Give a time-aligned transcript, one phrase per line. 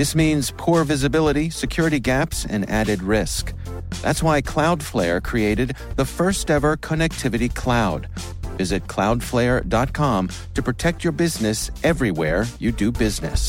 [0.00, 3.52] This means poor visibility, security gaps, and added risk.
[4.00, 8.08] That's why Cloudflare created the first ever connectivity cloud.
[8.56, 13.46] Visit cloudflare.com to protect your business everywhere you do business.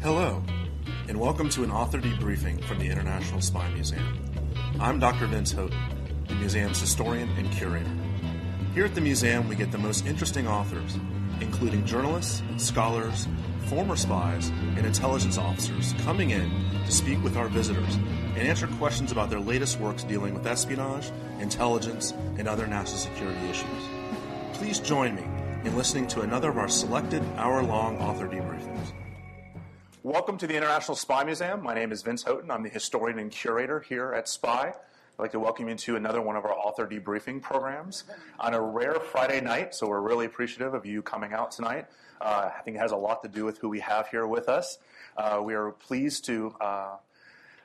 [0.00, 0.40] Hello,
[1.08, 4.24] and welcome to an author debriefing from the International Spy Museum.
[4.78, 5.26] I'm Dr.
[5.26, 5.97] Vince Houghton,
[6.38, 7.90] museum's historian and curator.
[8.74, 10.96] Here at the museum, we get the most interesting authors,
[11.40, 13.26] including journalists, scholars,
[13.66, 16.50] former spies, and intelligence officers, coming in
[16.86, 21.10] to speak with our visitors and answer questions about their latest works dealing with espionage,
[21.40, 23.88] intelligence, and other national security issues.
[24.54, 25.24] Please join me
[25.64, 28.92] in listening to another of our selected hour long author debriefings.
[30.04, 31.62] Welcome to the International Spy Museum.
[31.62, 32.50] My name is Vince Houghton.
[32.50, 34.72] I'm the historian and curator here at SPY.
[35.18, 38.04] I'd like to welcome you to another one of our author debriefing programs
[38.38, 39.74] on a rare Friday night.
[39.74, 41.86] So we're really appreciative of you coming out tonight.
[42.20, 44.48] Uh, I think it has a lot to do with who we have here with
[44.48, 44.78] us.
[45.16, 46.98] Uh, we are pleased to uh,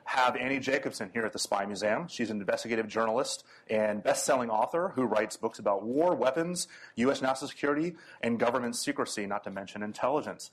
[0.04, 2.08] have Annie Jacobsen here at the Spy Museum.
[2.08, 7.22] She's an investigative journalist and best-selling author who writes books about war, weapons, U.S.
[7.22, 10.50] national security, and government secrecy, not to mention intelligence.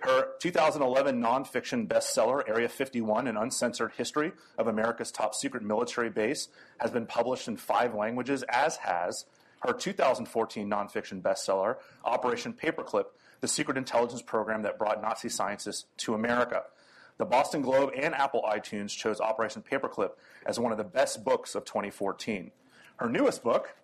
[0.00, 6.48] Her 2011 nonfiction bestseller, Area 51, An Uncensored History of America's Top Secret Military Base,
[6.78, 9.24] has been published in five languages, as has
[9.60, 13.06] her 2014 nonfiction bestseller, Operation Paperclip,
[13.40, 16.64] the secret intelligence program that brought Nazi scientists to America.
[17.20, 20.12] The Boston Globe and Apple iTunes chose Operation Paperclip
[20.46, 22.50] as one of the best books of 2014.
[22.96, 23.76] Her newest book,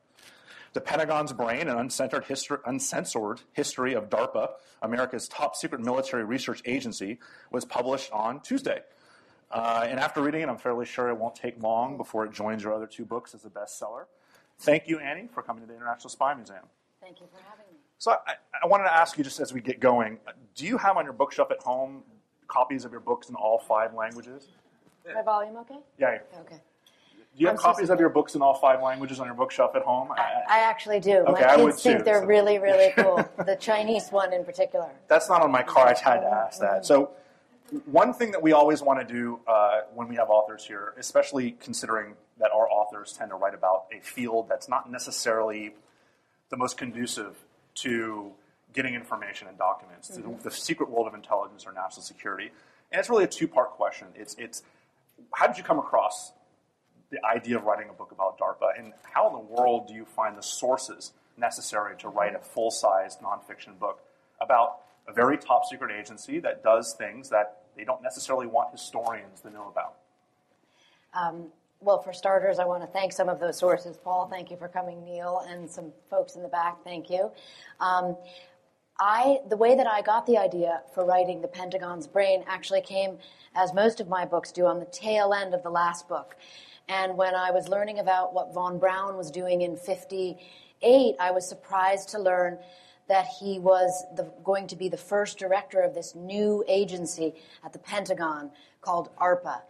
[0.73, 6.63] The Pentagon's Brain, an uncensored history, uncensored history of DARPA, America's top secret military research
[6.65, 7.19] agency,
[7.51, 8.81] was published on Tuesday.
[9.51, 12.63] Uh, and after reading it, I'm fairly sure it won't take long before it joins
[12.63, 14.07] your other two books as a bestseller.
[14.61, 16.65] Thank you, Annie, for coming to the International Spy Museum.
[17.03, 17.81] Thank you for having me.
[17.99, 20.21] So I, I wanted to ask you, just as we get going,
[20.55, 22.03] do you have on your bookshelf at home
[22.49, 24.49] copies of your books in all five languages?
[25.15, 25.79] My volume okay?
[25.99, 26.19] Yeah.
[26.41, 26.57] Okay.
[26.57, 29.35] Do you have I'm so copies of your books in all five languages on your
[29.35, 30.11] bookshelf at home?
[30.13, 31.19] I, I actually do.
[31.19, 33.29] Okay, My kids think too, they're so- really, really cool.
[33.45, 34.91] the Chinese one in particular.
[35.09, 35.87] That's not on my car.
[35.89, 36.87] I had to ask that.
[36.87, 37.11] So,
[37.85, 41.53] one thing that we always want to do uh, when we have authors here, especially
[41.61, 45.75] considering that our authors tend to write about a field that's not necessarily
[46.51, 47.37] the most conducive
[47.75, 48.33] to
[48.77, 52.53] getting information and documents, to the secret world of intelligence or national security.
[52.93, 54.07] And it's really a two-part question.
[54.15, 54.63] It's it's
[55.35, 56.33] how did you come across
[57.11, 60.05] the idea of writing a book about DARPA, and how in the world do you
[60.05, 64.01] find the sources necessary to write a full-sized nonfiction book
[64.41, 69.41] about a very top secret agency that does things that they don't necessarily want historians
[69.41, 69.95] to know about?
[71.15, 71.47] Um,
[71.81, 73.97] well, for starters, I want to thank some of those sources.
[74.03, 75.05] Paul, thank you for coming.
[75.05, 77.31] Neil and some folks in the back, thank you.
[77.81, 78.17] Um,
[78.99, 83.19] I, the way that I got the idea for writing The Pentagon's Brain actually came,
[83.55, 86.37] as most of my books do, on the tail end of the last book.
[86.89, 91.47] And when I was learning about what Von Braun was doing in 58, I was
[91.47, 92.59] surprised to learn
[93.09, 97.35] that he was the, going to be the first director of this new agency
[97.65, 99.61] at the Pentagon called ARPA.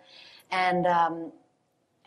[0.51, 1.33] And, um,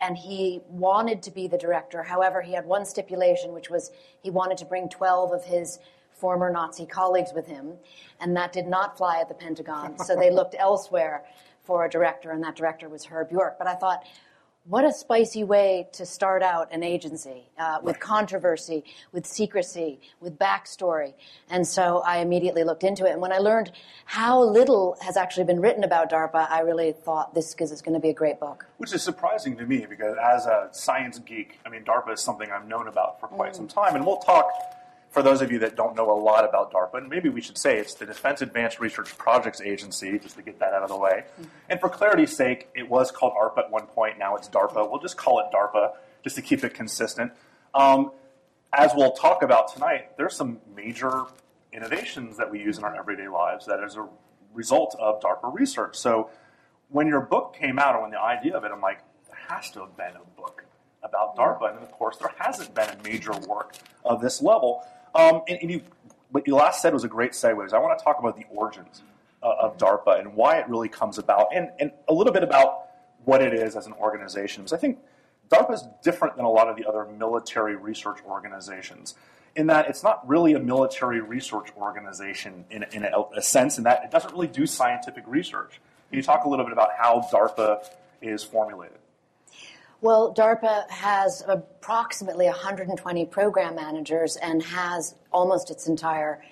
[0.00, 2.02] and he wanted to be the director.
[2.02, 3.90] However, he had one stipulation, which was
[4.22, 5.78] he wanted to bring 12 of his
[6.20, 7.74] former Nazi colleagues with him,
[8.20, 9.98] and that did not fly at the Pentagon.
[9.98, 11.24] so they looked elsewhere
[11.62, 13.56] for a director, and that director was Herb York.
[13.58, 14.04] But I thought,
[14.64, 20.38] what a spicy way to start out an agency uh, with controversy, with secrecy, with
[20.38, 21.14] backstory.
[21.48, 23.12] And so I immediately looked into it.
[23.12, 23.72] And when I learned
[24.04, 28.00] how little has actually been written about DARPA, I really thought this is going to
[28.00, 28.66] be a great book.
[28.76, 32.50] Which is surprising to me because, as a science geek, I mean, DARPA is something
[32.50, 33.96] I've known about for quite some time.
[33.96, 34.50] And we'll talk,
[35.10, 37.58] for those of you that don't know a lot about DARPA, and maybe we should
[37.58, 40.96] say it's the Defense Advanced Research Projects Agency, just to get that out of the
[40.96, 41.24] way.
[41.68, 44.88] And for clarity's sake, it was called ARPA at one point, now it's DARPA.
[44.88, 47.32] We'll just call it DARPA, just to keep it consistent.
[47.74, 48.12] Um,
[48.72, 51.24] as we'll talk about tonight, there's some major
[51.72, 54.08] innovations that we use in our everyday lives that is a
[54.54, 55.96] result of DARPA research.
[55.96, 56.30] So
[56.88, 59.70] when your book came out, or when the idea of it, I'm like, there has
[59.72, 60.64] to have been a book
[61.02, 61.74] about DARPA.
[61.74, 63.74] And of course, there hasn't been a major work
[64.04, 64.86] of this level.
[65.14, 65.82] Um, and, and you,
[66.30, 67.64] what you last said was a great segue.
[67.64, 69.02] Is I want to talk about the origins
[69.42, 72.86] uh, of DARPA and why it really comes about, and, and a little bit about
[73.24, 74.62] what it is as an organization.
[74.62, 74.98] Because I think
[75.50, 79.14] DARPA is different than a lot of the other military research organizations
[79.56, 83.84] in that it's not really a military research organization in, in a, a, sense, in
[83.84, 85.80] that it doesn't really do scientific research.
[86.08, 87.84] Can you talk a little bit about how DARPA
[88.22, 88.99] is formulated?
[90.02, 96.42] Well, DARPA has approximately 120 program managers and has almost its entire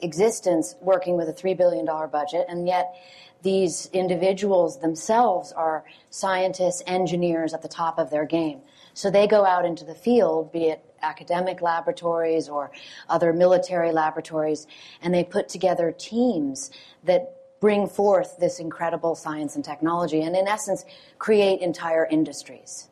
[0.00, 2.94] existence working with a $3 billion budget, and yet
[3.42, 8.62] these individuals themselves are scientists, engineers at the top of their game.
[8.94, 12.70] So they go out into the field, be it academic laboratories or
[13.10, 14.66] other military laboratories,
[15.02, 16.70] and they put together teams
[17.02, 20.86] that bring forth this incredible science and technology and, in essence,
[21.18, 22.88] create entire industries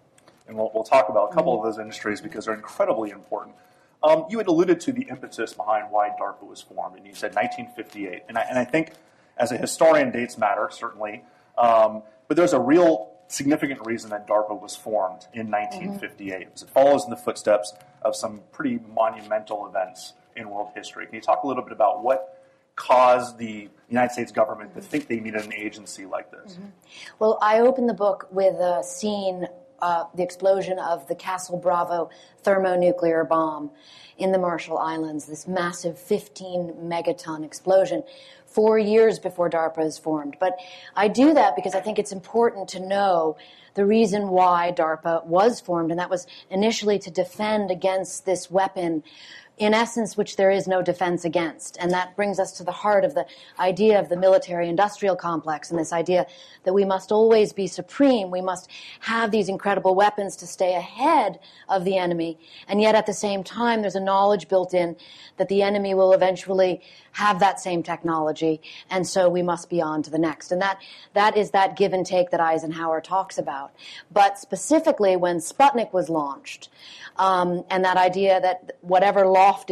[0.47, 3.56] and we'll, we'll talk about a couple of those industries because they're incredibly important.
[4.03, 7.35] Um, you had alluded to the impetus behind why DARPA was formed, and you said
[7.35, 8.25] 1958.
[8.29, 8.93] And I, and I think,
[9.39, 11.23] as a historian, dates matter, certainly.
[11.56, 16.33] Um, but there's a real significant reason that DARPA was formed in 1958.
[16.33, 16.43] Mm-hmm.
[16.43, 17.73] It follows in the footsteps
[18.03, 21.06] of some pretty monumental events in world history.
[21.06, 22.41] Can you talk a little bit about what
[22.75, 26.55] caused the United States government to think they needed an agency like this?
[26.55, 26.67] Mm-hmm.
[27.19, 29.47] Well, I opened the book with a scene
[29.82, 32.08] uh, the explosion of the Castle Bravo
[32.44, 33.70] thermonuclear bomb
[34.17, 38.05] in the Marshall Islands, this massive 15 megaton explosion,
[38.46, 40.37] four years before DARPA is formed.
[40.38, 40.56] But
[40.94, 43.37] I do that because I think it's important to know
[43.75, 49.02] the reason why DARPA was formed, and that was initially to defend against this weapon
[49.62, 51.76] in essence, which there is no defense against.
[51.79, 53.25] And that brings us to the heart of the
[53.61, 56.26] idea of the military industrial complex and this idea
[56.64, 58.32] that we must always be supreme.
[58.32, 58.69] We must
[58.99, 61.38] have these incredible weapons to stay ahead
[61.69, 62.41] of the enemy.
[62.67, 64.97] And yet at the same time, there's a knowledge built in
[65.37, 66.82] that the enemy will eventually
[67.12, 68.61] have that same technology.
[68.91, 70.50] And so we must be on to the next.
[70.50, 70.81] And that,
[71.14, 73.73] that is that give and take that Eisenhower talks about.
[74.11, 76.69] But specifically when Sputnik was launched,
[77.17, 79.26] um, and that idea that whatever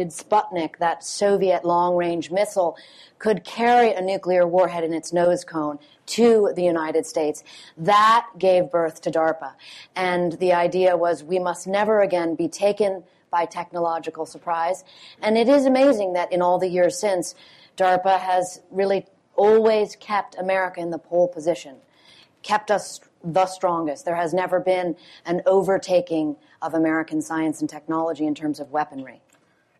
[0.09, 2.77] Sputnik, that Soviet long range missile,
[3.19, 7.43] could carry a nuclear warhead in its nose cone to the United States.
[7.77, 9.53] That gave birth to DARPA.
[9.95, 14.83] And the idea was we must never again be taken by technological surprise.
[15.21, 17.33] And it is amazing that in all the years since,
[17.77, 19.05] DARPA has really
[19.35, 21.77] always kept America in the pole position,
[22.43, 24.05] kept us the strongest.
[24.05, 24.95] There has never been
[25.25, 29.21] an overtaking of American science and technology in terms of weaponry.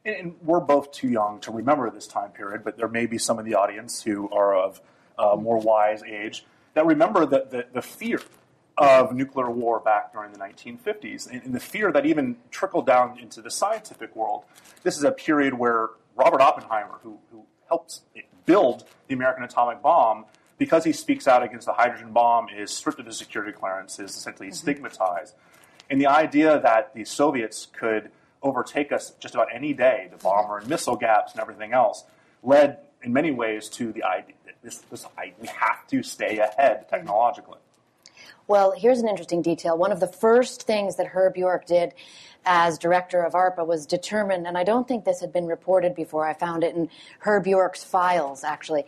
[0.04, 3.38] And we're both too young to remember this time period, but there may be some
[3.40, 4.82] in the audience who are of
[5.18, 8.20] uh, more wise age that remember the, the, the, fear
[8.78, 13.20] of nuclear war back during the 1950s and, and the fear that even trickled down
[13.20, 14.44] into the scientific world.
[14.82, 18.00] This is a period where Robert Oppenheimer, who, who helped
[18.46, 20.26] build the American atomic bomb,
[20.58, 24.16] because he speaks out against the hydrogen bomb, is stripped of his security clearance, is
[24.16, 24.56] essentially mm-hmm.
[24.56, 25.36] stigmatized.
[25.90, 28.12] And the idea that the Soviets could
[28.42, 32.04] overtake us just about any day, the bomber and missile gaps and everything else,
[32.44, 35.06] led in many ways to the idea that this, this,
[35.40, 37.60] we have to stay ahead technologically.
[38.48, 39.78] Well, here's an interesting detail.
[39.78, 41.94] One of the first things that Herb York did
[42.44, 46.26] as director of ARPA was determined, and I don't think this had been reported before,
[46.26, 46.90] I found it in
[47.20, 48.86] Herb York's files actually,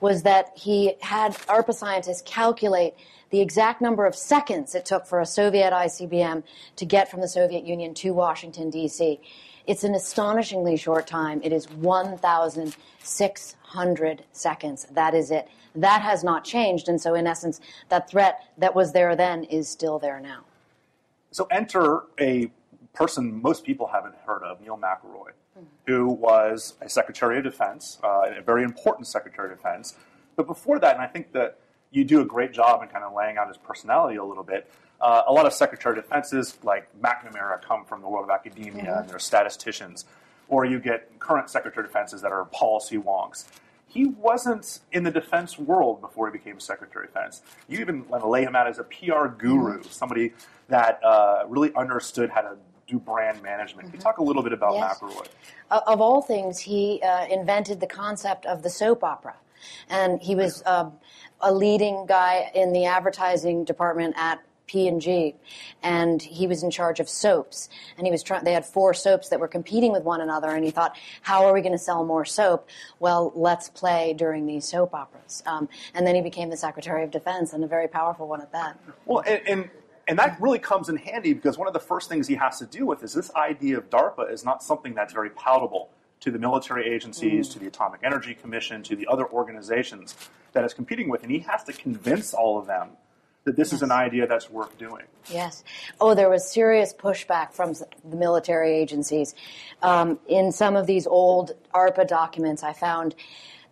[0.00, 2.94] was that he had ARPA scientists calculate
[3.34, 6.44] the exact number of seconds it took for a Soviet ICBM
[6.76, 9.20] to get from the Soviet Union to Washington, D.C.
[9.66, 11.40] It's an astonishingly short time.
[11.42, 14.86] It is 1,600 seconds.
[14.92, 15.48] That is it.
[15.74, 16.88] That has not changed.
[16.88, 20.44] And so, in essence, that threat that was there then is still there now.
[21.32, 22.52] So, enter a
[22.92, 25.32] person most people haven't heard of, Neil McElroy
[25.86, 29.94] who was a Secretary of Defense, uh, a very important Secretary of Defense.
[30.34, 31.60] But before that, and I think that
[31.94, 34.70] you do a great job in kind of laying out his personality a little bit.
[35.00, 38.72] Uh, a lot of Secretary of Defenses, like McNamara, come from the world of academia
[38.72, 38.98] mm-hmm.
[39.00, 40.04] and they're statisticians.
[40.48, 43.44] Or you get current Secretary of Defenses that are policy wonks.
[43.86, 47.42] He wasn't in the defense world before he became Secretary of Defense.
[47.68, 49.88] You even lay him out as a PR guru, mm-hmm.
[49.88, 50.32] somebody
[50.68, 52.56] that uh, really understood how to
[52.88, 53.88] do brand management.
[53.88, 54.98] Can you talk a little bit about yes.
[54.98, 55.28] McElroy?
[55.70, 59.34] of all things, he uh, invented the concept of the soap opera.
[59.88, 60.90] And he was uh,
[61.40, 65.34] a leading guy in the advertising department at P&G,
[65.82, 67.68] and he was in charge of soaps.
[67.98, 68.44] And he was trying.
[68.44, 71.52] They had four soaps that were competing with one another, and he thought, "How are
[71.52, 72.68] we going to sell more soap?
[72.98, 77.10] Well, let's play during these soap operas." Um, and then he became the Secretary of
[77.10, 78.78] Defense, and a very powerful one at that.
[79.04, 79.70] Well, and, and
[80.08, 82.66] and that really comes in handy because one of the first things he has to
[82.66, 85.90] deal with is this idea of DARPA is not something that's very palatable
[86.24, 90.16] to the military agencies, to the Atomic Energy Commission, to the other organizations
[90.54, 92.88] that it's competing with, and he has to convince all of them
[93.44, 95.04] that this is an idea that's worth doing.
[95.30, 95.62] Yes.
[96.00, 99.34] Oh, there was serious pushback from the military agencies.
[99.82, 103.14] Um, in some of these old ARPA documents, I found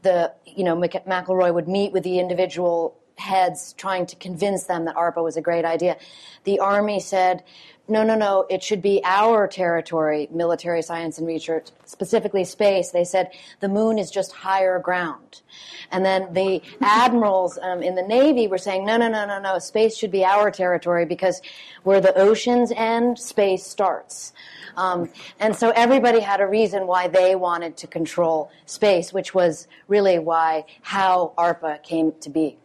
[0.02, 4.84] the, you know, Mc- McElroy would meet with the individual heads trying to convince them
[4.84, 5.96] that ARPA was a great idea.
[6.44, 7.44] The Army said,
[7.92, 12.90] no, no, no, it should be our territory, military science and research, specifically space.
[12.90, 13.30] They said
[13.60, 15.42] the moon is just higher ground.
[15.90, 19.58] And then the admirals um, in the Navy were saying, no, no, no, no, no,
[19.58, 21.42] space should be our territory because
[21.82, 24.32] where the oceans end, space starts.
[24.76, 29.68] Um, and so everybody had a reason why they wanted to control space, which was
[29.86, 32.56] really why how ARPA came to be.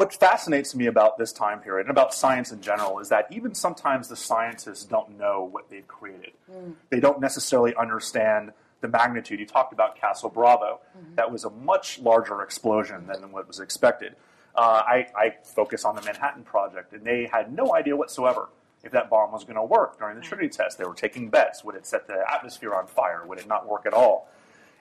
[0.00, 3.54] What fascinates me about this time period and about science in general is that even
[3.54, 6.32] sometimes the scientists don't know what they've created.
[6.50, 6.70] Hmm.
[6.88, 9.40] They don't necessarily understand the magnitude.
[9.40, 10.80] You talked about Castle Bravo.
[10.96, 11.16] Hmm.
[11.16, 14.16] That was a much larger explosion than what was expected.
[14.54, 18.48] Uh, I, I focus on the Manhattan Project, and they had no idea whatsoever
[18.82, 20.28] if that bomb was going to work during the hmm.
[20.28, 20.78] Trinity test.
[20.78, 21.62] They were taking bets.
[21.62, 23.26] Would it set the atmosphere on fire?
[23.26, 24.30] Would it not work at all?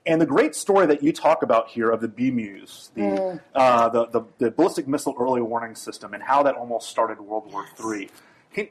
[0.10, 4.08] And the great story that you talk about here of the BMEWS, the, uh, the,
[4.08, 8.10] the, the ballistic missile early warning system, and how that almost started World War III.
[8.52, 8.70] Can,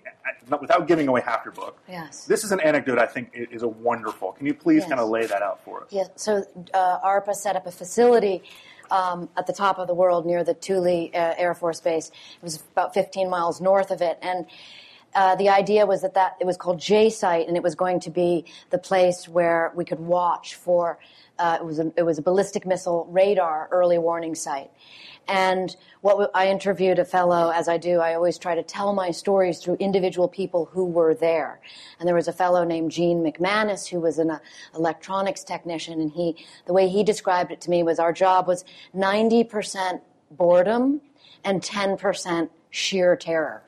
[0.51, 2.25] uh, without giving away half your book, Yes.
[2.25, 4.33] this is an anecdote I think is a wonderful.
[4.33, 4.89] Can you please Yes.
[4.89, 5.93] kind of lay that out for us?
[5.93, 6.43] Yeah, so
[6.75, 8.43] uh, ARPA set up a facility
[8.91, 12.09] um, at the top of the world near the Thule uh, Air Force Base.
[12.09, 14.47] It was about 15 miles north of it, and
[15.15, 18.01] uh, the idea was that, that it was called J site, and it was going
[18.01, 20.99] to be the place where we could watch for.
[21.39, 24.71] Uh, it was a, it was a ballistic missile radar early warning site.
[25.29, 28.95] And what w- I interviewed a fellow, as I do, I always try to tell
[28.95, 31.61] my stories through individual people who were there.
[31.99, 34.39] And there was a fellow named Gene McManus who was an uh,
[34.75, 38.65] electronics technician, and he, the way he described it to me was our job was
[38.95, 40.01] 90%
[40.31, 41.03] boredom
[41.45, 43.63] and 10% sheer terror.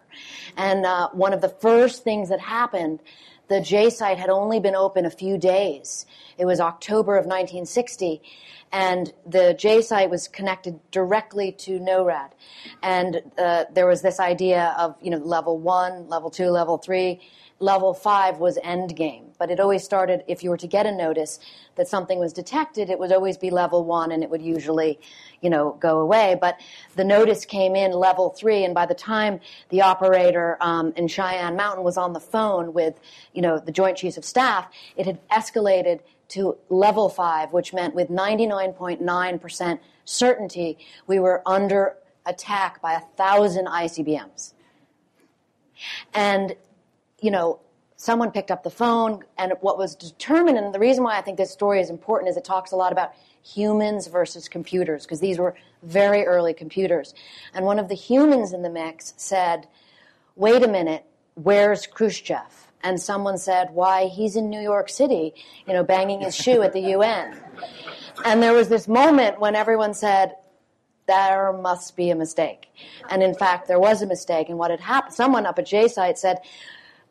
[0.56, 3.00] And uh, one of the first things that happened,
[3.48, 6.06] the J site had only been open a few days.
[6.38, 8.22] It was October of 1960,
[8.72, 12.30] and the J site was connected directly to NORAD.
[12.82, 17.20] And uh, there was this idea of you know level one, level two, level three.
[17.62, 20.92] Level five was end game, but it always started if you were to get a
[20.92, 21.38] notice
[21.76, 24.98] that something was detected, it would always be level one, and it would usually,
[25.42, 26.38] you know, go away.
[26.40, 26.58] But
[26.96, 31.54] the notice came in level three, and by the time the operator um, in Cheyenne
[31.54, 32.98] Mountain was on the phone with,
[33.34, 37.94] you know, the Joint Chiefs of Staff, it had escalated to level five, which meant
[37.94, 44.54] with 99.9% certainty we were under attack by a thousand ICBMs.
[46.14, 46.54] And,
[47.20, 47.60] you know,
[47.96, 51.36] someone picked up the phone, and what was determined, and the reason why I think
[51.36, 53.12] this story is important is it talks a lot about
[53.42, 57.14] humans versus computers, because these were very early computers.
[57.54, 59.66] And one of the humans in the mix said,
[60.36, 62.68] wait a minute, where's Khrushchev?
[62.82, 65.34] And someone said, why, he's in New York City,
[65.66, 67.36] you know, banging his shoe at the UN.
[68.24, 70.36] And there was this moment when everyone said,
[71.06, 72.68] there must be a mistake.
[73.10, 74.48] And in fact, there was a mistake.
[74.48, 76.38] And what had happened, someone up at J site said,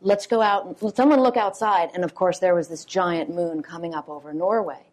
[0.01, 1.89] let's go out, and someone look outside.
[1.93, 4.85] And of course, there was this giant moon coming up over Norway.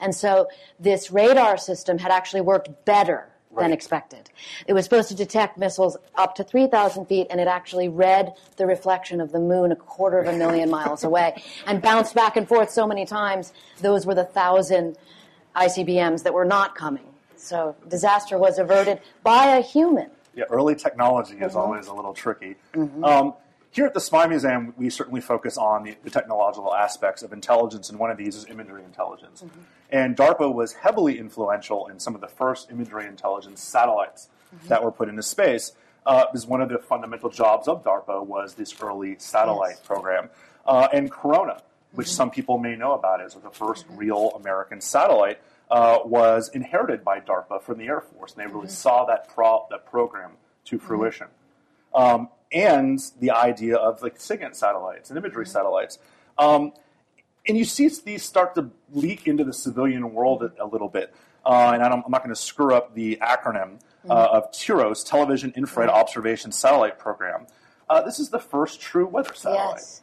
[0.00, 4.30] And so this radar system had actually worked better than expected.
[4.66, 8.66] It was supposed to detect missiles up to 3,000 feet, and it actually read the
[8.66, 12.48] reflection of the moon a quarter of a million miles away and bounced back and
[12.48, 13.52] forth so many times.
[13.80, 14.96] Those were the thousand
[15.54, 17.06] ICBMs that were not coming.
[17.36, 20.10] So disaster was averted by a human.
[20.34, 22.56] Yeah, early technology is always a little tricky.
[22.74, 23.34] Um,
[23.74, 27.90] here at the Spy Museum, we certainly focus on the, the technological aspects of intelligence,
[27.90, 29.42] and one of these is imagery intelligence.
[29.90, 34.28] And DARPA was heavily influential in some of the first imagery intelligence satellites
[34.68, 35.72] that were put into space.
[36.06, 39.86] Uh, because one of the fundamental jobs of DARPA was this early satellite Yes.
[39.86, 40.28] program.
[40.66, 41.62] Uh, and Corona,
[41.92, 45.38] which some people may know about as the first real American satellite,
[45.70, 49.66] uh, was inherited by DARPA from the Air Force, and they really saw that pro-
[49.70, 50.32] that program
[50.66, 51.26] to fruition.
[51.94, 55.98] Um, and the idea of like SIGINT satellites and imagery satellites.
[56.38, 56.72] Um,
[57.46, 61.14] and you see these start to leak into the civilian world a, a little bit.
[61.44, 65.04] Uh, and I don't, I'm not going to screw up the acronym uh, of TIROS,
[65.04, 67.46] Television Infrared Observation Satellite Program.
[67.90, 69.76] Uh, this is the first true weather satellite.
[69.76, 70.02] Yes.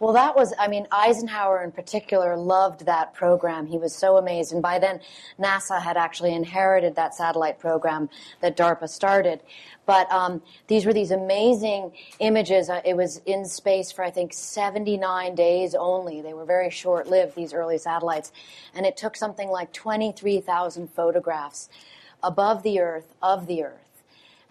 [0.00, 3.66] Well, that was, I mean, Eisenhower in particular loved that program.
[3.66, 4.52] He was so amazed.
[4.52, 5.00] And by then,
[5.40, 8.08] NASA had actually inherited that satellite program
[8.40, 9.40] that DARPA started.
[9.86, 12.70] But um, these were these amazing images.
[12.70, 16.20] Uh, it was in space for, I think, 79 days only.
[16.20, 18.30] They were very short lived, these early satellites.
[18.74, 21.68] And it took something like 23,000 photographs
[22.22, 23.87] above the Earth, of the Earth.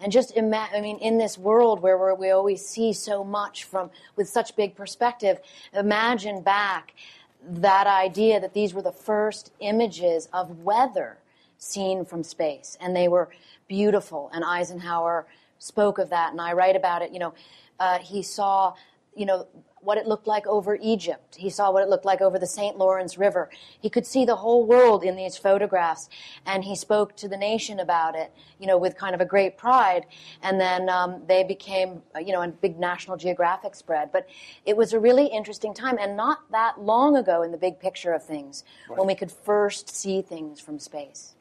[0.00, 3.90] And just imagine, I mean, in this world where we always see so much from,
[4.16, 5.40] with such big perspective,
[5.72, 6.94] imagine back
[7.42, 11.18] that idea that these were the first images of weather
[11.58, 12.76] seen from space.
[12.80, 13.30] And they were
[13.66, 14.30] beautiful.
[14.32, 15.26] And Eisenhower
[15.58, 16.30] spoke of that.
[16.30, 17.10] And I write about it.
[17.12, 17.34] You know,
[17.80, 18.74] uh, he saw,
[19.16, 19.46] you know,
[19.80, 21.36] what it looked like over Egypt.
[21.36, 22.76] He saw what it looked like over the St.
[22.76, 23.48] Lawrence River.
[23.80, 26.08] He could see the whole world in these photographs,
[26.46, 29.56] and he spoke to the nation about it, you know, with kind of a great
[29.56, 30.06] pride.
[30.42, 34.10] And then um, they became, uh, you know, a big National Geographic spread.
[34.12, 34.28] But
[34.66, 38.12] it was a really interesting time, and not that long ago in the big picture
[38.12, 38.98] of things, right.
[38.98, 41.34] when we could first see things from space.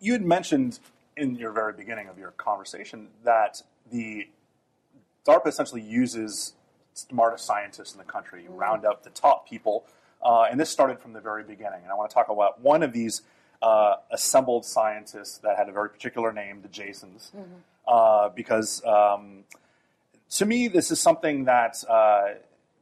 [0.00, 0.80] You had mentioned
[1.16, 4.28] in your very beginning of your conversation that the
[5.26, 6.54] DARPA essentially uses
[6.94, 8.42] smartest scientists in the country.
[8.44, 9.84] You round up the top people,
[10.22, 11.80] uh, and this started from the very beginning.
[11.82, 13.22] And I want to talk about one of these
[13.62, 17.52] uh, assembled scientists that had a very particular name, the Jasons, mm-hmm.
[17.86, 19.44] uh, because um,
[20.30, 22.34] to me, this is something that uh,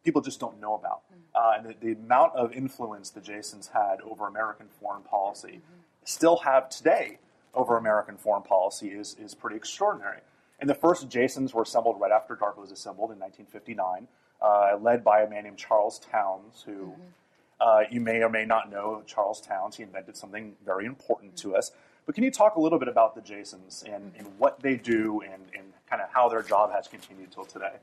[0.05, 1.03] people just don't know about.
[1.13, 1.19] Mm-hmm.
[1.35, 5.81] Uh, and the, the, amount of influence the Jasons had over American foreign policy, mm-hmm.
[6.05, 7.19] still have today
[7.55, 10.21] over American foreign policy, is, is pretty extraordinary.
[10.61, 14.09] And the first Jasons were assembled right after DARPA was assembled in 1959,
[14.43, 17.03] uh, led by a man named Charles Townes, who mm-hmm.
[17.61, 19.03] uh, you may or may not know.
[19.07, 21.51] Charles Townes, he invented something very important mm-hmm.
[21.51, 21.71] to us.
[22.07, 25.21] But can you talk a little bit about the Jasons and, and what they do
[25.21, 27.75] and, and kind of how their job has continued till today?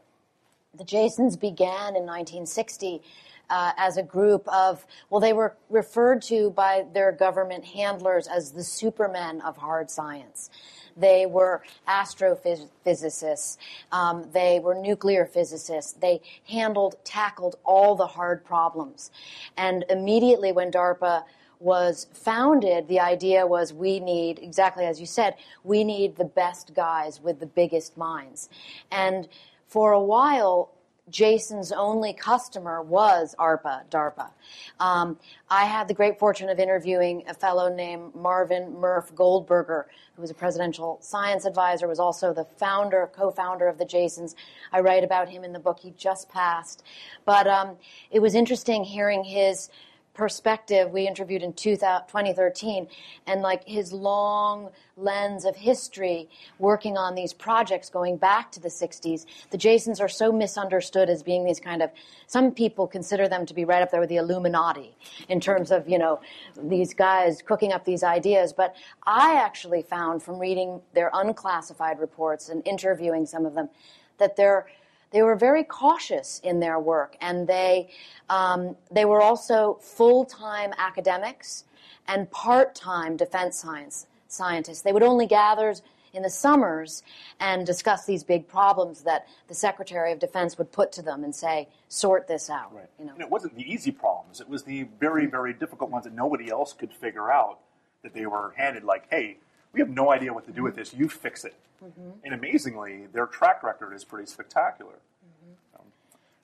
[0.74, 3.01] The Jasons began in 1960
[3.49, 8.51] uh, as a group of, well, they were referred to by their government handlers as
[8.51, 10.49] the supermen of hard science.
[10.97, 13.57] They were astrophysicists.
[13.91, 15.93] Um, they were nuclear physicists.
[15.93, 19.11] They handled, tackled all the hard problems.
[19.57, 21.25] And immediately when DARPA
[21.59, 26.73] was founded, the idea was we need, exactly as you said, we need the best
[26.73, 28.49] guys with the biggest minds.
[28.91, 29.27] And
[29.67, 30.71] for a while,
[31.10, 34.32] Jason's only customer was ARPA, DARPA.
[34.80, 40.22] Um, I had the great fortune of interviewing a fellow named Marvin Murph Goldberger, who
[40.22, 44.36] was a presidential science advisor, was also the founder, co-founder of the Jasons.
[44.72, 46.84] I write about him in the book he just passed.
[47.24, 47.78] But um,
[48.10, 49.70] it was interesting hearing his
[50.15, 52.88] perspective we interviewed in 2013
[53.28, 58.69] and like his long lens of history working on these projects going back to the
[58.69, 61.91] 60s the jasons are so misunderstood as being these kind of
[62.28, 64.95] some people consider them to be right up there with the illuminati
[65.30, 66.19] in terms of you know
[66.63, 68.54] these guys cooking up these ideas.
[68.54, 68.75] But
[69.06, 73.69] i actually found from reading their unclassified reports and interviewing some of them
[74.17, 74.67] that they're
[75.15, 77.89] they were very cautious in their work, and they
[78.28, 81.63] um, they were also full time academics
[82.06, 84.82] and part time defense science scientists.
[84.82, 85.73] They would only gather
[86.13, 87.01] in the summers
[87.39, 91.34] and discuss these big problems that the Secretary of Defense would put to them and
[91.34, 92.75] say, sort this out.
[92.75, 92.89] Right.
[92.99, 93.13] You know?
[93.13, 94.41] And it wasn't the easy problems.
[94.41, 97.60] It was the very, very difficult ones that nobody else could figure out
[98.04, 99.38] that they were handed like, hey,
[99.75, 100.93] we have no idea what to do with this.
[100.93, 101.53] You fix it.
[101.83, 102.09] Mm-hmm.
[102.23, 104.93] And amazingly, their track record is pretty spectacular.
[104.93, 105.81] Mm-hmm.
[105.81, 105.85] Um,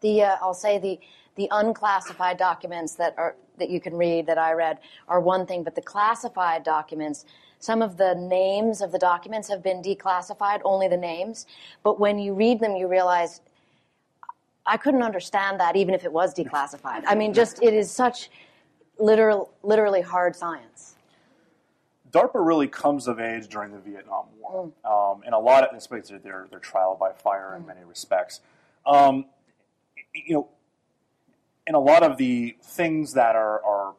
[0.02, 1.00] the uh, I'll say the
[1.38, 5.64] the unclassified documents that are that you can read that I read are one thing,
[5.64, 7.26] but the classified documents.
[7.60, 11.46] Some of the names of the documents have been declassified, only the names.
[11.84, 13.42] But when you read them, you realize
[14.66, 17.04] I couldn't understand that even if it was declassified.
[17.06, 18.32] I mean, just it is such
[18.98, 20.91] literal, literally hard science.
[22.12, 25.14] DARPA really comes of age during the Vietnam War, mm.
[25.14, 27.68] um, and a lot of, especially their their trial by fire in mm.
[27.68, 28.42] many respects.
[28.86, 29.26] Um,
[30.14, 30.50] you know,
[31.68, 33.94] and a lot of the things that are, are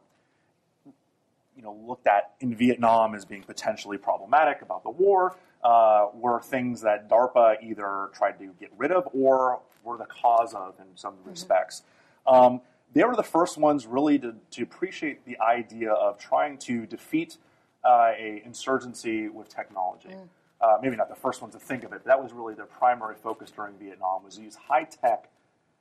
[1.57, 6.41] you know looked at in Vietnam as being potentially problematic about the war uh, were
[6.41, 10.97] things that DARPA either tried to get rid of or were the cause of in
[10.97, 11.31] some mm-hmm.
[11.31, 11.83] respects.
[12.27, 12.61] Um,
[12.95, 17.39] they were the first ones really to, to appreciate the idea of trying to defeat
[17.85, 20.09] uh, a insurgency with technology.
[20.11, 20.29] Mm.
[20.61, 22.67] Uh, maybe not the first ones to think of it, but that was really their
[22.67, 25.29] primary focus during Vietnam was to use high tech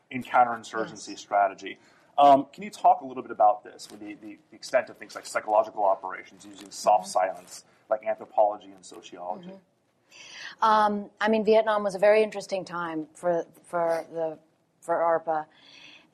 [0.10, 1.20] in counterinsurgency yes.
[1.20, 1.78] strategy.
[2.18, 4.98] Um, can you talk a little bit about this, with the, the, the, extent of
[4.98, 7.12] things like psychological operations using soft mm-hmm.
[7.12, 9.50] science, like anthropology and sociology?
[9.50, 10.64] Mm-hmm.
[10.64, 14.38] Um, I mean, Vietnam was a very interesting time for for the
[14.82, 15.46] for ARPA,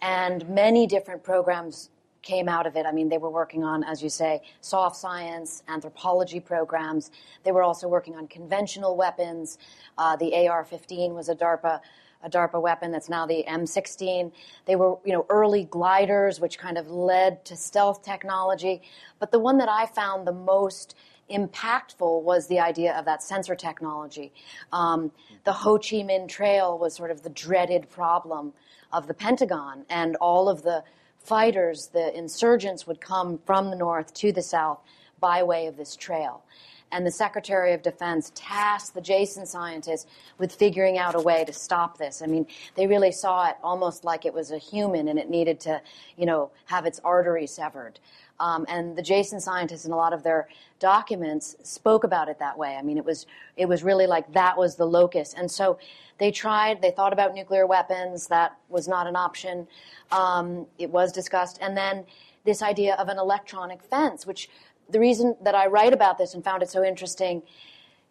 [0.01, 1.89] and many different programs
[2.27, 2.85] came out of it.
[2.85, 7.09] I mean, they were working on, as you say, soft science, anthropology programs.
[7.43, 9.57] They were also working on conventional weapons.
[9.97, 11.79] Uh, the AR-15 was a DARPA
[12.23, 14.31] a DARPA weapon that's now the M16.
[14.65, 18.81] They were, you know, early gliders, which kind of led to stealth technology.
[19.19, 20.95] But the one that I found the most
[21.29, 24.33] impactful was the idea of that sensor technology.
[24.73, 25.11] Um,
[25.43, 28.51] the Ho Chi Minh Trail was sort of the dreaded problem
[28.91, 30.83] of the Pentagon, and all of the
[31.27, 34.79] fighters, the insurgents, would come from the north to the south
[35.19, 36.43] by way of this trail
[36.91, 41.53] and the Secretary of Defense tasked the Jason scientists with figuring out a way to
[41.53, 42.21] stop this.
[42.21, 45.59] I mean, they really saw it almost like it was a human and it needed
[45.61, 45.81] to,
[46.15, 47.99] you know, have its artery severed.
[48.39, 50.47] Um, and the Jason scientists in a lot of their
[50.79, 52.75] documents spoke about it that way.
[52.75, 53.25] I mean, it was
[53.57, 55.33] it was really like that was the locus.
[55.35, 55.79] And so
[56.19, 56.81] they tried.
[56.81, 58.27] They thought about nuclear weapons.
[58.27, 59.67] That was not an option.
[60.11, 62.05] Um, it was discussed, and then
[62.43, 64.49] this idea of an electronic fence, which
[64.89, 67.43] the reason that I write about this and found it so interesting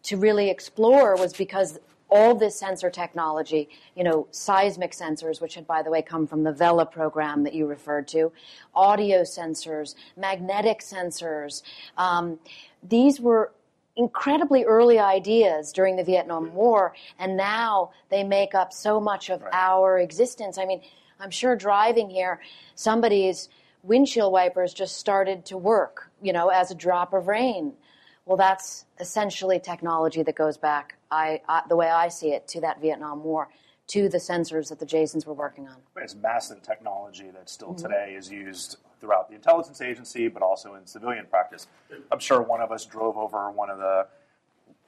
[0.03, 5.67] to really explore was because all this sensor technology, you know, seismic sensors, which had,
[5.67, 8.31] by the way, come from the Vela program that you referred to,
[8.73, 11.63] audio sensors, magnetic sensors,
[11.97, 12.39] um,
[12.87, 13.51] these were
[13.97, 19.41] incredibly early ideas during the Vietnam War, and now they make up so much of
[19.41, 19.53] right.
[19.53, 20.57] our existence.
[20.57, 20.81] I mean,
[21.19, 22.39] I'm sure driving here,
[22.75, 23.49] somebody's
[23.83, 27.73] windshield wipers just started to work, you know, as a drop of rain.
[28.25, 32.61] Well, that's essentially technology that goes back, I, I, the way I see it, to
[32.61, 33.49] that Vietnam War,
[33.87, 35.75] to the sensors that the Jasons were working on.
[35.95, 37.83] It's massive technology that still mm-hmm.
[37.83, 41.67] today is used throughout the intelligence agency, but also in civilian practice.
[42.11, 44.07] I'm sure one of us drove over one of the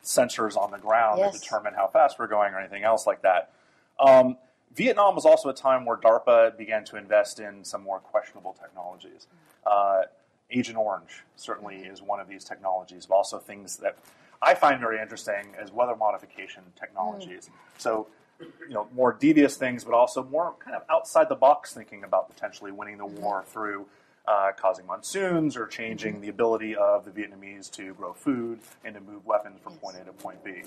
[0.03, 1.33] sensors on the ground yes.
[1.33, 3.51] to determine how fast we're going or anything else like that.
[3.99, 4.37] Um,
[4.75, 9.27] Vietnam was also a time where DARPA began to invest in some more questionable technologies.
[9.65, 10.03] Uh,
[10.51, 13.97] Agent Orange certainly is one of these technologies, but also things that
[14.41, 17.47] I find very interesting as weather modification technologies.
[17.47, 17.81] Mm.
[17.81, 18.07] So,
[18.39, 22.29] you know, more devious things, but also more kind of outside the box thinking about
[22.33, 23.85] potentially winning the war through
[24.27, 26.21] uh, causing monsoons or changing mm-hmm.
[26.21, 30.05] the ability of the Vietnamese to grow food and to move weapons from point A
[30.05, 30.61] to point B.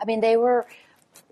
[0.00, 0.66] I mean, they were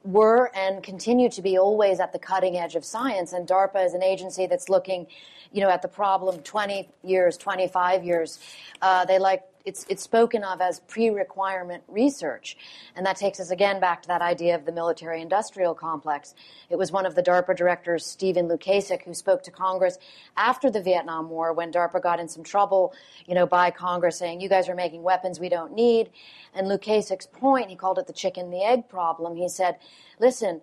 [0.02, 3.32] were and continue to be always at the cutting edge of science.
[3.32, 5.06] And DARPA is an agency that's looking,
[5.52, 8.40] you know, at the problem 20 years, 25 years.
[8.82, 12.56] Uh, they like it's, it's spoken of as pre-requirement research.
[12.96, 16.34] And that takes us again back to that idea of the military industrial complex.
[16.70, 19.98] It was one of the DARPA directors, Stephen Lukasik, who spoke to Congress
[20.36, 22.92] after the Vietnam War when DARPA got in some trouble,
[23.26, 26.10] you know, by Congress saying, you guys are making weapons we don't need.
[26.54, 29.36] And Lukasik's point, he called it the chicken-and-the-egg problem.
[29.36, 29.78] He said,
[30.18, 30.60] listen,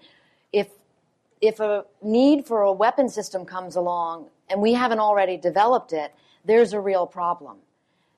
[0.52, 0.70] if
[1.42, 6.14] if a need for a weapon system comes along and we haven't already developed it,
[6.46, 7.58] there's a real problem.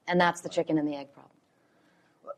[0.08, 1.32] And that's the chicken and the egg problem.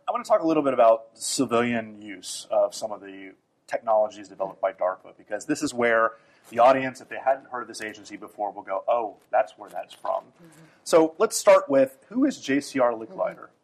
[0.08, 3.34] I want to talk a little bit about civilian use of some of the
[3.68, 6.14] technologies developed by DARPA because this is where
[6.50, 9.70] the audience, if they hadn't heard of this agency before, will go, oh, that's where
[9.70, 10.24] that's from.
[10.24, 10.66] Mm-hmm.
[10.84, 13.36] So let's start with who is JCR Licklider?
[13.36, 13.59] Mm-hmm.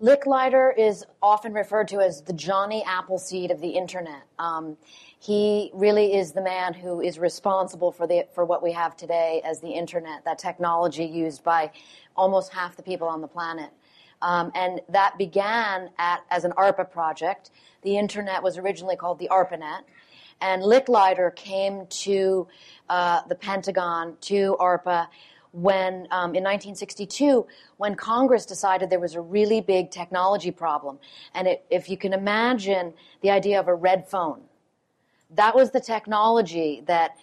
[0.00, 4.22] Licklider is often referred to as the Johnny Appleseed of the internet.
[4.38, 4.78] Um,
[5.18, 9.42] he really is the man who is responsible for the for what we have today
[9.44, 11.70] as the internet, that technology used by
[12.16, 13.70] almost half the people on the planet.
[14.22, 17.50] Um, and that began at, as an ARPA project.
[17.82, 19.82] The internet was originally called the ARPANET.
[20.40, 22.48] And Licklider came to
[22.88, 25.08] uh, the Pentagon, to ARPA,
[25.52, 30.98] when um, in 1962 when congress decided there was a really big technology problem.
[31.34, 34.42] And it, if you can imagine the idea of a red phone
[35.34, 37.16] that was the technology that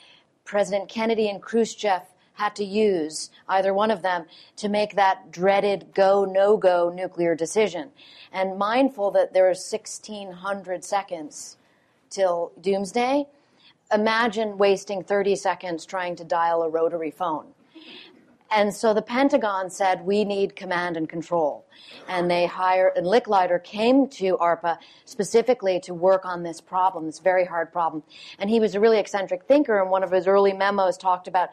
[0.46, 2.02] president kennedy and khrushchev
[2.38, 7.34] had to use either one of them to make that dreaded go no go nuclear
[7.34, 7.90] decision.
[8.32, 11.58] And mindful that there are 1600 seconds
[12.10, 13.26] till doomsday
[13.92, 17.46] imagine wasting 30 seconds trying to dial a rotary phone
[18.52, 21.66] and so the Pentagon said, we need command and control.
[22.08, 27.20] And they hired, and Licklider came to ARPA specifically to work on this problem, this
[27.20, 28.04] very hard problem.
[28.40, 31.50] And he was a really eccentric thinker, and one of his early memos talked about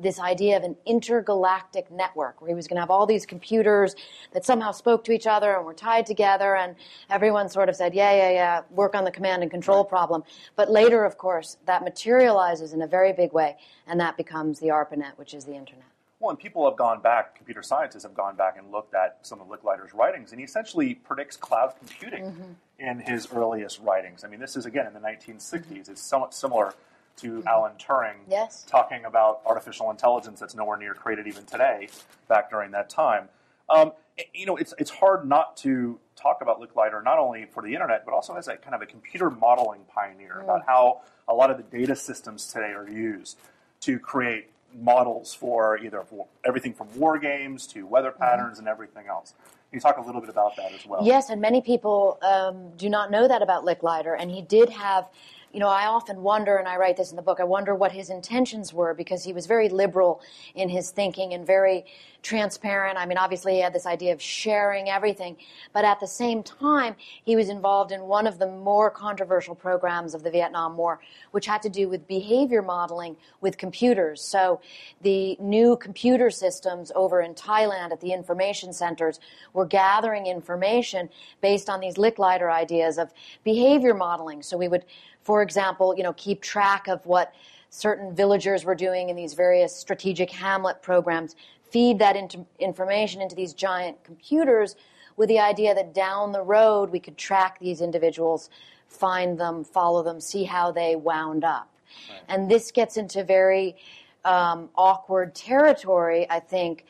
[0.00, 3.96] this idea of an intergalactic network where he was going to have all these computers
[4.32, 6.76] that somehow spoke to each other and were tied together and
[7.10, 9.88] everyone sort of said yeah yeah yeah work on the command and control right.
[9.88, 10.22] problem
[10.54, 13.56] but later of course that materializes in a very big way
[13.88, 15.87] and that becomes the arpanet which is the internet
[16.20, 19.40] well, and people have gone back, computer scientists have gone back and looked at some
[19.40, 22.52] of Licklider's writings, and he essentially predicts cloud computing mm-hmm.
[22.78, 24.24] in his earliest writings.
[24.24, 25.38] I mean, this is, again, in the 1960s.
[25.38, 25.92] Mm-hmm.
[25.92, 26.74] It's somewhat similar
[27.18, 27.48] to mm-hmm.
[27.48, 28.64] Alan Turing, yes.
[28.68, 31.88] talking about artificial intelligence that's nowhere near created even today,
[32.28, 33.28] back during that time.
[33.68, 33.92] Um,
[34.34, 38.04] you know, it's it's hard not to talk about Licklider not only for the internet
[38.04, 40.44] but also as a kind of a computer modeling pioneer mm.
[40.44, 43.38] about how a lot of the data systems today are used
[43.80, 46.04] to create models for either
[46.44, 48.22] everything from war games to weather mm-hmm.
[48.22, 48.60] patterns mm.
[48.60, 49.34] and everything else.
[49.70, 51.04] Can you talk a little bit about that as well?
[51.04, 55.08] Yes, and many people um, do not know that about Licklider, and he did have
[55.52, 57.92] you know, I often wonder, and I write this in the book, I wonder what
[57.92, 60.20] his intentions were because he was very liberal
[60.54, 61.86] in his thinking and very
[62.22, 62.98] transparent.
[62.98, 65.36] I mean, obviously, he had this idea of sharing everything,
[65.72, 70.14] but at the same time, he was involved in one of the more controversial programs
[70.14, 74.20] of the Vietnam War, which had to do with behavior modeling with computers.
[74.20, 74.60] So,
[75.00, 79.20] the new computer systems over in Thailand at the information centers
[79.52, 81.08] were gathering information
[81.40, 83.12] based on these Licklider ideas of
[83.44, 84.42] behavior modeling.
[84.42, 84.84] So, we would
[85.28, 87.34] for example, you know, keep track of what
[87.68, 91.36] certain villagers were doing in these various strategic hamlet programs,
[91.70, 94.74] feed that into information into these giant computers
[95.18, 98.48] with the idea that down the road we could track these individuals,
[98.88, 101.68] find them, follow them, see how they wound up.
[102.08, 102.22] Right.
[102.30, 103.76] And this gets into very
[104.24, 106.86] um, awkward territory, I think,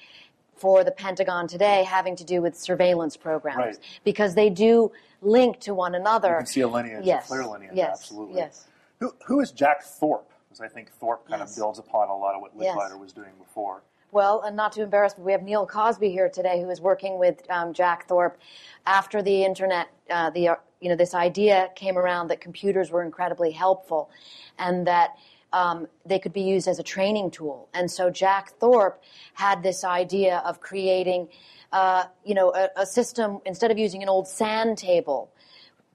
[0.55, 3.59] for the Pentagon today, having to do with surveillance programs.
[3.59, 4.01] Right.
[4.05, 6.31] Because they do link to one another.
[6.31, 7.25] You can see a lineage, yes.
[7.25, 7.91] a clear lineage, yes.
[8.01, 8.37] absolutely.
[8.37, 8.67] Yes.
[9.01, 10.31] Who, who is Jack Thorpe?
[10.49, 11.51] Because I think Thorpe kind yes.
[11.51, 13.01] of builds upon a lot of what Licklider yes.
[13.01, 13.83] was doing before.
[14.11, 17.19] Well, and not to embarrass, but we have Neale Cosby here today, who is working
[17.19, 18.39] with um, Jack Thorpe
[18.87, 19.89] after the internet.
[20.09, 24.11] Uh, the uh, you know this idea came around that computers were incredibly helpful,
[24.59, 25.17] and that
[25.53, 27.69] um, they could be used as a training tool.
[27.75, 29.03] And so Jack Thorpe
[29.35, 31.29] had this idea of creating
[31.73, 35.31] uh, you know, a, a system, instead of using an old sand table,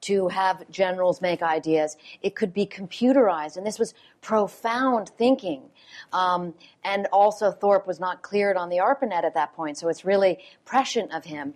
[0.04, 1.96] to have generals make ideas.
[2.22, 5.62] It could be computerized, and this was profound thinking.
[6.12, 10.04] Um, and also, Thorpe was not cleared on the ARPANET at that point, so it's
[10.04, 11.54] really prescient of him.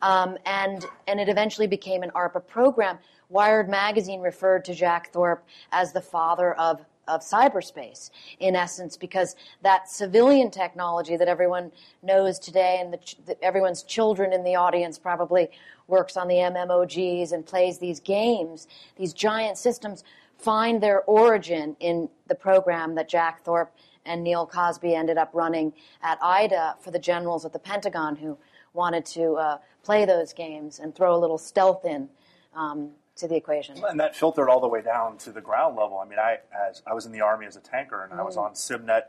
[0.00, 2.98] Um, and and it eventually became an ARPA program.
[3.30, 9.34] Wired magazine referred to Jack Thorpe as the father of of cyberspace, in essence, because
[9.62, 14.98] that civilian technology that everyone knows today, and the, the, everyone's children in the audience
[14.98, 15.48] probably
[15.86, 20.04] works on the MMOGs and plays these games, these giant systems
[20.36, 25.72] find their origin in the program that Jack Thorpe and Neale Cosby ended up running
[26.02, 28.38] at IDA for the generals at the Pentagon who
[28.72, 32.08] wanted to uh, play those games and throw a little stealth in.
[32.54, 33.82] Um, to the equation.
[33.88, 35.98] And that filtered all the way down to the ground level.
[35.98, 38.18] I mean, I as I was in the army as a tanker, and mm.
[38.18, 38.42] I was mm.
[38.42, 39.04] on Simnet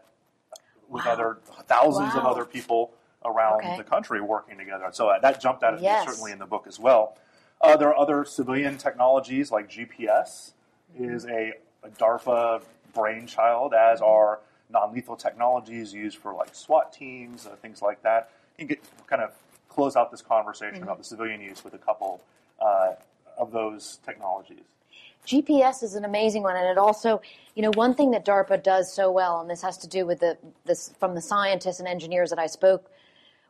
[0.90, 1.12] with wow.
[1.12, 2.22] other thousands wow.
[2.22, 2.92] of other people
[3.24, 3.78] around okay.
[3.78, 4.90] the country working together.
[4.92, 6.06] So uh, that jumped out at yes.
[6.06, 7.18] me certainly in the book as well.
[7.62, 10.54] Uh, there are other civilian technologies like GPS
[10.96, 11.14] mm-hmm.
[11.14, 12.62] is a, a, DARPA
[12.94, 14.10] brainchild, as mm-hmm.
[14.10, 18.32] are non-lethal technologies used for like SWAT teams, uh, things like that.
[18.58, 19.34] You can get, kind of
[19.68, 20.84] close out this conversation mm-hmm.
[20.84, 22.22] about the civilian use with a couple
[22.62, 22.94] uh,
[23.40, 24.64] of those technologies.
[25.26, 27.22] GPS is an amazing one, and it also,
[27.56, 30.20] you know, one thing that DARPA does so well, and this has to do with
[30.20, 32.92] the this from the scientists and engineers that I spoke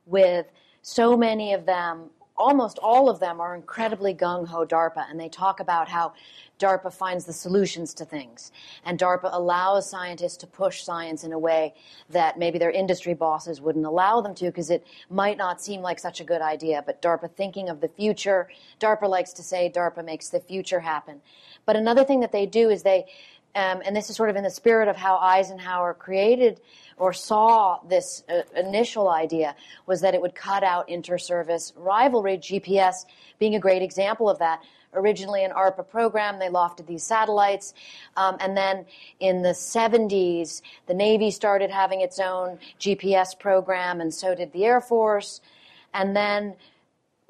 [0.06, 0.46] with.
[0.82, 5.30] So many of them almost all of them are incredibly gung ho DARPA, and they
[5.30, 6.14] talk about how
[6.58, 8.52] DARPA finds the solutions to things.
[8.86, 11.74] And DARPA allows scientists to push science in a way
[12.10, 16.00] that maybe their industry bosses wouldn't allow them to because it might not seem like
[16.00, 16.84] such a good idea.
[16.86, 18.50] But DARPA thinking of the future,
[18.80, 21.22] DARPA likes to say DARPA makes the future happen.
[21.66, 23.06] But another thing that they do is they
[23.56, 26.62] um, and this is sort of in the spirit of how Eisenhower created
[26.98, 32.38] or saw this uh, initial idea, was that it would cut out inter-service rivalry.
[32.38, 33.06] GPS
[33.40, 34.62] being a great example of that.
[34.94, 37.74] Originally an ARPA program, they lofted these satellites,
[38.18, 38.86] um, and then
[39.20, 44.66] in the 70s, the Navy started having its own GPS program, and so did the
[44.66, 45.42] Air Force,
[45.94, 46.56] and then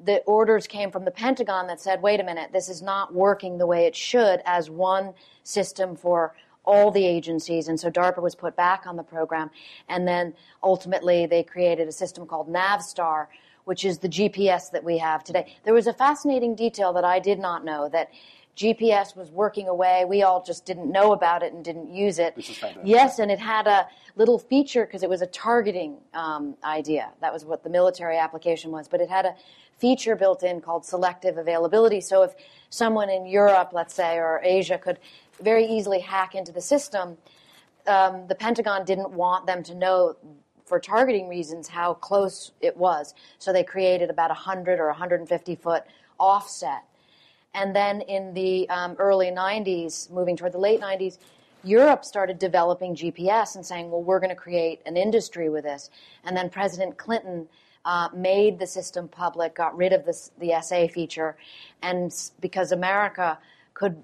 [0.04, 3.58] the orders came from the Pentagon that said, wait a minute, this is not working
[3.58, 6.34] the way it should as one system for
[6.64, 7.68] all the agencies.
[7.68, 9.50] And so DARPA was put back on the program.
[9.88, 13.26] And then ultimately they created a system called Navstar,
[13.64, 15.54] which is the GPS that we have today.
[15.64, 18.10] There was a fascinating detail that I did not know that
[18.56, 20.04] GPS was working away.
[20.04, 22.34] We all just didn't know about it and didn't use it.
[22.84, 23.86] Yes, and it had a
[24.16, 27.10] little feature because it was a targeting um, idea.
[27.20, 28.86] That was what the military application was.
[28.86, 29.34] But it had a
[29.80, 32.00] feature built in called selective availability.
[32.00, 32.34] So if
[32.68, 34.98] someone in Europe, let's say, or Asia could
[35.40, 37.16] very easily hack into the system,
[37.86, 40.16] um, the Pentagon didn't want them to know
[40.66, 43.14] for targeting reasons how close it was.
[43.38, 45.82] So they created about a 100 or 150 foot
[46.18, 46.84] offset.
[47.54, 51.18] And then in the um, early 90s, moving toward the late 90s,
[51.64, 55.90] Europe started developing GPS and saying, well, we're going to create an industry with this.
[56.24, 57.48] And then President Clinton
[57.84, 61.36] uh, made the system public, got rid of this, the SA feature,
[61.82, 63.38] and because America
[63.74, 64.02] could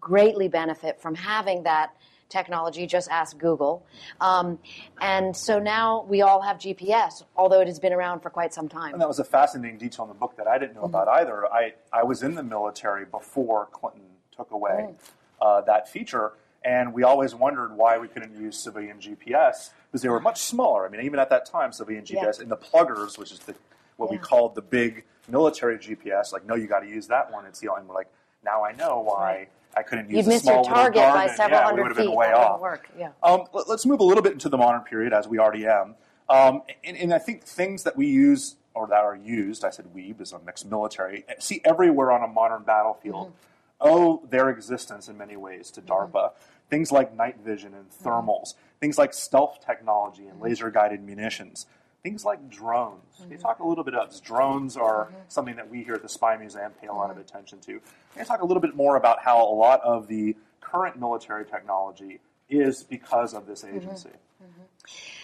[0.00, 1.94] greatly benefit from having that
[2.28, 2.86] technology.
[2.86, 3.86] Just ask Google.
[4.20, 4.58] Um,
[5.00, 8.68] and so now we all have GPS, although it has been around for quite some
[8.68, 8.92] time.
[8.92, 10.94] And that was a fascinating detail in the book that I didn't know mm-hmm.
[10.94, 11.46] about either.
[11.52, 14.02] I, I was in the military before Clinton
[14.36, 14.94] took away mm.
[15.40, 16.32] uh, that feature.
[16.64, 20.86] And we always wondered why we couldn't use civilian GPS because they were much smaller.
[20.86, 22.42] I mean, even at that time, civilian GPS yeah.
[22.42, 23.54] and the pluggers, which is the,
[23.96, 24.18] what yeah.
[24.18, 27.46] we called the big military GPS, like, no, you got to use that one.
[27.46, 28.08] It's the and we're like,
[28.44, 29.48] now I know why.
[29.76, 32.14] I couldn't use You'd miss your target by several yeah, hundred we would have been
[32.14, 32.60] way off.
[32.60, 32.88] Work.
[32.98, 33.10] Yeah.
[33.22, 35.94] Um, let, us move a little bit into the modern period, as we already am.
[36.28, 39.86] Um, and, and, I think things that we use, or that are used, I said
[39.94, 43.34] we because I'm mixed military, see everywhere on a modern battlefield, mm-hmm.
[43.80, 46.12] owe their existence in many ways to DARPA.
[46.12, 46.68] Mm-hmm.
[46.68, 48.67] Things like night vision and thermals, mm-hmm.
[48.80, 50.44] Things like stealth technology and mm-hmm.
[50.44, 51.66] laser guided munitions
[52.02, 53.02] things like drones.
[53.14, 53.22] Mm-hmm.
[53.24, 54.18] Can you talk a little bit about?
[54.24, 55.14] Drones are mm-hmm.
[55.28, 57.20] something that we here at the Spy Museum pay a lot of mm-hmm.
[57.20, 57.72] attention to.
[57.72, 61.44] Can you talk a little bit more about how a lot of the current military
[61.44, 63.76] technology is because of this mm-hmm.
[63.76, 64.10] agency?
[64.42, 65.17] Mm-hmm.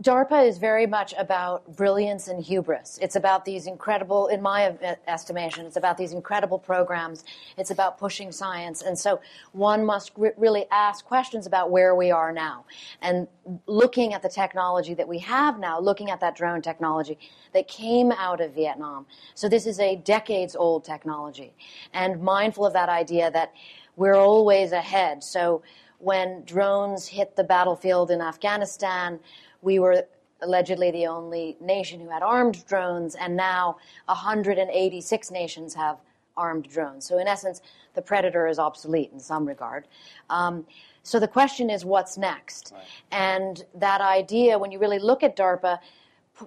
[0.00, 3.00] DARPA is very much about brilliance and hubris.
[3.02, 4.72] It's about these incredible, in my
[5.08, 7.24] estimation, it's about these incredible programs.
[7.56, 8.82] It's about pushing science.
[8.82, 12.64] And so one must re- really ask questions about where we are now.
[13.02, 13.26] And
[13.66, 17.18] looking at the technology that we have now, looking at that drone technology
[17.52, 19.04] that came out of Vietnam.
[19.34, 21.52] So this is a decades old technology.
[21.92, 23.52] And mindful of that idea that
[23.96, 25.24] we're always ahead.
[25.24, 25.62] So
[25.98, 29.18] when drones hit the battlefield in Afghanistan,
[29.62, 30.04] we were
[30.42, 35.98] allegedly the only nation who had armed drones, and now 186 nations have
[36.36, 37.06] armed drones.
[37.06, 37.60] So, in essence,
[37.94, 39.88] the predator is obsolete in some regard.
[40.30, 40.64] Um,
[41.02, 42.72] so, the question is, what's next?
[42.72, 42.84] Right.
[43.10, 45.78] And that idea, when you really look at DARPA,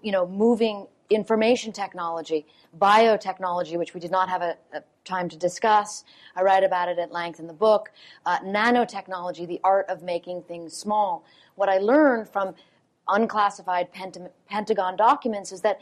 [0.01, 2.45] you know, moving information technology,
[2.79, 6.03] biotechnology, which we did not have a, a time to discuss.
[6.35, 7.91] I write about it at length in the book.
[8.25, 11.25] Uh, nanotechnology, the art of making things small.
[11.55, 12.55] What I learned from
[13.07, 15.81] unclassified Pent- Pentagon documents is that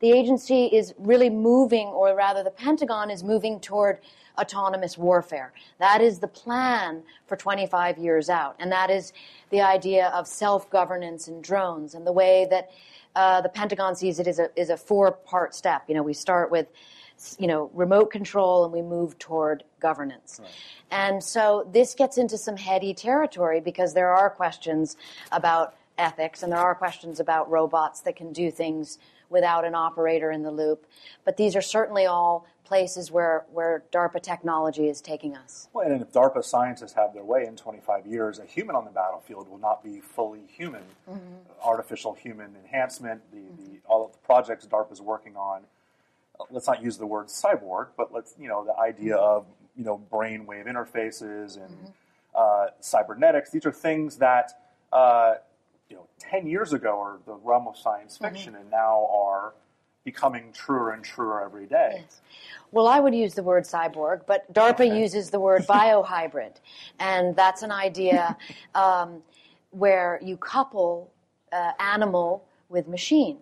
[0.00, 3.98] the agency is really moving, or rather, the Pentagon is moving toward
[4.38, 5.52] autonomous warfare.
[5.78, 8.54] That is the plan for 25 years out.
[8.60, 9.12] And that is
[9.50, 12.70] the idea of self governance and drones and the way that
[13.16, 15.82] uh, the Pentagon sees it is a, is a four part step.
[15.88, 16.68] You know, we start with
[17.38, 20.38] you know, remote control and we move toward governance.
[20.40, 20.50] Right.
[20.90, 24.96] And so this gets into some heady territory because there are questions
[25.32, 28.98] about ethics, and there are questions about robots that can do things
[29.30, 30.86] without an operator in the loop.
[31.24, 35.68] But these are certainly all places where, where DARPA technology is taking us.
[35.72, 38.90] Well, and if DARPA scientists have their way in 25 years, a human on the
[38.90, 40.82] battlefield will not be fully human.
[41.10, 41.34] Mm-hmm.
[41.64, 43.72] Artificial human enhancement, the, mm-hmm.
[43.72, 45.62] the, all of the projects DARPA is working on.
[46.50, 49.38] Let's not use the word cyborg, but let's, you know, the idea mm-hmm.
[49.38, 51.86] of, you know, brainwave interfaces and mm-hmm.
[52.34, 53.50] uh, cybernetics.
[53.50, 54.52] These are things that
[54.92, 55.34] uh,
[55.88, 58.26] you know, 10 years ago are the realm of science mm-hmm.
[58.26, 58.62] fiction mm-hmm.
[58.62, 59.54] and now are
[60.04, 62.02] becoming truer and truer every day.
[62.02, 62.20] Yes.
[62.70, 65.00] Well, I would use the word cyborg, but DARPA okay.
[65.00, 66.56] uses the word biohybrid.
[66.98, 68.36] and that's an idea
[68.74, 69.22] um,
[69.70, 71.10] where you couple
[71.52, 73.38] uh, animal with machine.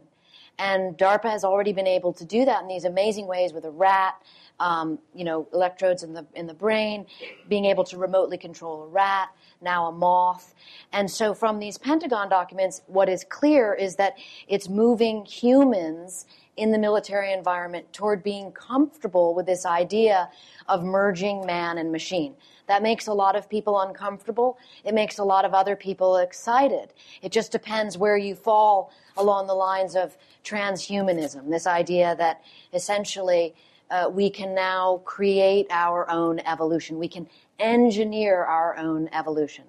[0.59, 3.71] And DARPA has already been able to do that in these amazing ways with a
[3.71, 4.15] rat,
[4.59, 7.07] um, you know, electrodes in the in the brain,
[7.49, 9.29] being able to remotely control a rat,
[9.61, 10.55] now a moth.
[10.93, 14.15] And so from these Pentagon documents, what is clear is that
[14.49, 16.25] it's moving humans
[16.57, 20.31] in the military environment toward being comfortable with this idea
[20.69, 22.35] of merging man and machine.
[22.67, 24.59] That makes a lot of people uncomfortable.
[24.85, 26.93] It makes a lot of other people excited.
[27.23, 33.55] It just depends where you fall along the lines of transhumanism, this idea that essentially
[33.91, 36.99] uh, we can now create our own evolution.
[36.99, 39.65] We can engineer our own evolution.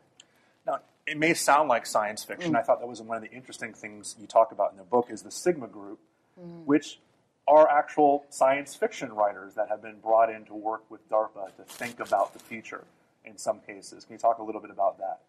[0.65, 2.53] Now, it may sound like science fiction.
[2.53, 2.60] Mm.
[2.60, 5.07] I thought that was one of the interesting things you talk about in the book
[5.10, 5.99] is the Sigma Group,
[6.39, 6.65] mm.
[6.65, 6.99] which
[7.47, 11.63] are actual science fiction writers that have been brought in to work with DARPA to
[11.63, 12.83] think about the future
[13.25, 14.04] in some cases.
[14.04, 15.19] Can you talk a little bit about that?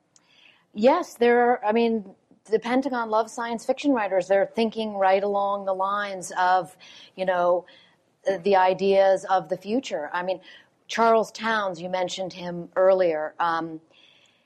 [0.74, 2.04] Yes, there are, I mean,
[2.50, 4.26] the Pentagon loves science fiction writers.
[4.26, 6.76] They're thinking right along the lines of,
[7.16, 7.66] you know,
[8.42, 10.10] the ideas of the future.
[10.12, 10.40] I mean,
[10.86, 13.34] Charles Townes, you mentioned him earlier.
[13.38, 13.80] Um,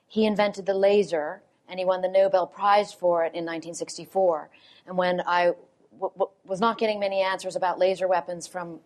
[0.09, 4.51] he invented the laser, and he won the Nobel Prize for it in 1964.
[4.87, 5.53] And when I
[5.93, 8.80] w- w- was not getting many answers about laser weapons from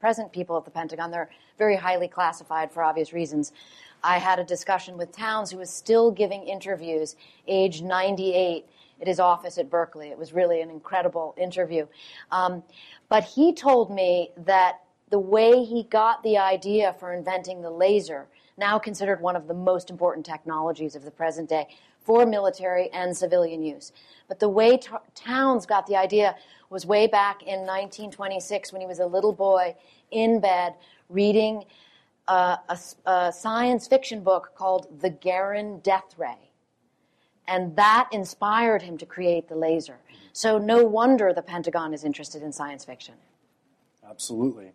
[0.00, 3.52] present people at the Pentagon, they're very highly classified for obvious reasons.
[4.02, 8.64] I had a discussion with Townes, who was still giving interviews, age 98,
[9.00, 10.08] at his office at Berkeley.
[10.08, 11.86] It was really an incredible interview.
[12.30, 12.62] Um,
[13.08, 14.80] but he told me that
[15.10, 18.26] the way he got the idea for inventing the laser,
[18.60, 21.66] now considered one of the most important technologies of the present day
[21.98, 23.92] for military and civilian use.
[24.28, 26.36] But the way T- Townes got the idea
[26.68, 29.74] was way back in 1926 when he was a little boy
[30.12, 30.74] in bed
[31.08, 31.64] reading
[32.28, 32.78] uh, a,
[33.10, 36.52] a, science fiction book called The Garin Death Ray.
[37.48, 39.98] And that inspired him to create the laser.
[40.32, 43.14] So no wonder the Pentagon is interested in science fiction.
[44.08, 44.70] Absolutely.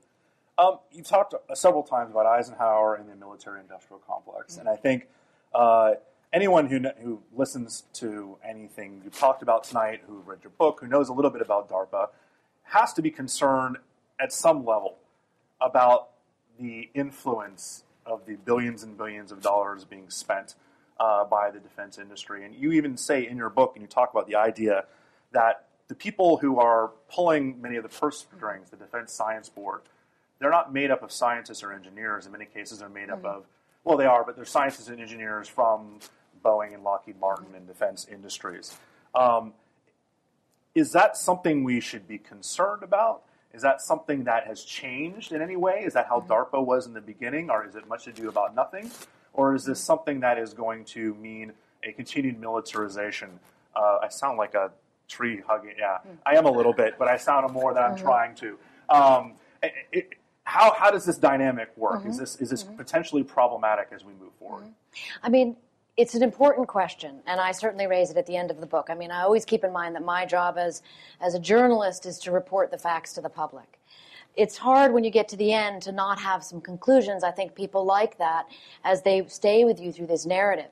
[0.58, 4.62] Um, you've talked several times about Eisenhower and the military industrial complex, mm-hmm.
[4.62, 5.08] and I think
[5.54, 5.94] uh,
[6.32, 10.88] anyone who, who listens to anything you've talked about tonight, who read your book, who
[10.88, 12.08] knows a little bit about DARPA,
[12.64, 13.78] has to be concerned
[14.20, 14.98] at some level
[15.60, 16.10] about
[16.60, 20.56] the influence of the billions and billions of dollars being spent
[21.00, 22.46] uh, by the defense industry.
[22.46, 24.86] And you even say in your book, and you talk about the idea
[25.32, 29.82] that the people who are pulling many of the purse strings, the Defense Science Board,
[30.40, 32.26] they're not made up of scientists or engineers.
[32.26, 33.26] In many cases, they're made mm-hmm.
[33.26, 33.46] up of,
[33.84, 36.00] well, they are, but they're scientists and engineers from
[36.44, 38.78] Boeing and Lockheed Martin and defense industries.
[39.14, 39.54] Um,
[40.74, 43.24] is that something we should be concerned about?
[43.54, 45.84] Is that something that has changed in any way?
[45.86, 46.32] Is that how mm-hmm.
[46.32, 48.92] DARPA was in the beginning, or is it much ado about nothing?
[49.34, 53.40] Or is this something that is going to mean a continued militarization?
[53.76, 54.72] Uh, I sound like a
[55.08, 55.76] tree hugging.
[55.78, 56.18] Yeah, mm.
[56.26, 58.06] I am a little bit, but I sound more than I'm mm-hmm.
[58.06, 58.58] trying to.
[58.90, 59.34] Um,
[59.64, 60.10] it, it,
[60.46, 62.02] how, how does this dynamic work?
[62.02, 62.12] Mm-hmm.
[62.12, 62.78] Is this is this mm-hmm.
[62.78, 64.64] potentially problematic as we move forward?
[64.64, 65.26] Mm-hmm.
[65.26, 65.58] I mean,
[65.98, 68.88] it's an important question, and I certainly raise it at the end of the book.
[68.90, 70.82] I mean, I always keep in mind that my job as,
[71.20, 73.80] as a journalist is to report the facts to the public.
[74.36, 77.24] It's hard when you get to the end to not have some conclusions.
[77.24, 78.48] I think people like that
[78.84, 80.70] as they stay with you through this narrative.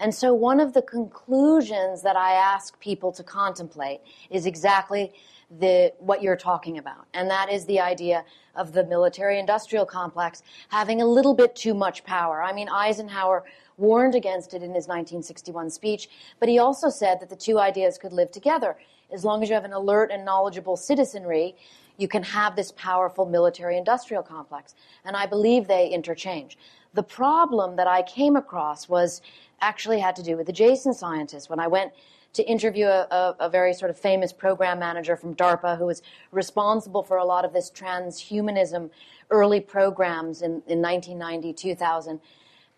[0.00, 4.00] And so, one of the conclusions that I ask people to contemplate
[4.30, 5.12] is exactly
[5.58, 8.24] the, what you're talking about, and that is the idea
[8.54, 12.42] of the military industrial complex having a little bit too much power.
[12.42, 13.44] I mean, Eisenhower
[13.76, 17.98] warned against it in his 1961 speech, but he also said that the two ideas
[17.98, 18.76] could live together.
[19.12, 21.56] As long as you have an alert and knowledgeable citizenry,
[21.96, 24.74] you can have this powerful military industrial complex.
[25.04, 26.58] And I believe they interchange.
[26.94, 29.22] The problem that I came across was
[29.60, 31.48] actually had to do with adjacent scientists.
[31.48, 31.92] When I went
[32.34, 36.02] to interview a, a, a, very sort of famous program manager from DARPA who was
[36.32, 38.90] responsible for a lot of this transhumanism
[39.30, 42.20] early programs in, in 1990, 2000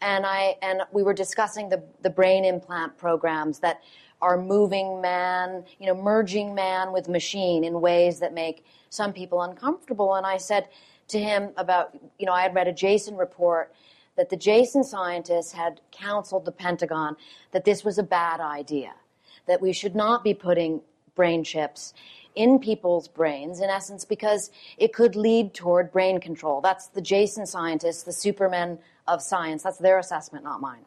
[0.03, 3.81] and I and we were discussing the the brain implant programs that
[4.23, 9.43] are moving man, you know, merging man with machine in ways that make some people
[9.43, 10.15] uncomfortable.
[10.15, 10.69] And I said
[11.09, 13.73] to him about, you know, I had read a Jason report
[14.17, 17.17] that the Jason scientists had counseled the Pentagon
[17.53, 18.95] that this was a bad idea,
[19.47, 20.81] that we should not be putting
[21.15, 21.95] brain chips
[22.35, 26.61] in people's brains, in essence, because it could lead toward brain control.
[26.61, 28.79] That's the Jason scientists, the supermen
[29.09, 29.63] of science.
[29.63, 30.85] That's their assessment, not mine.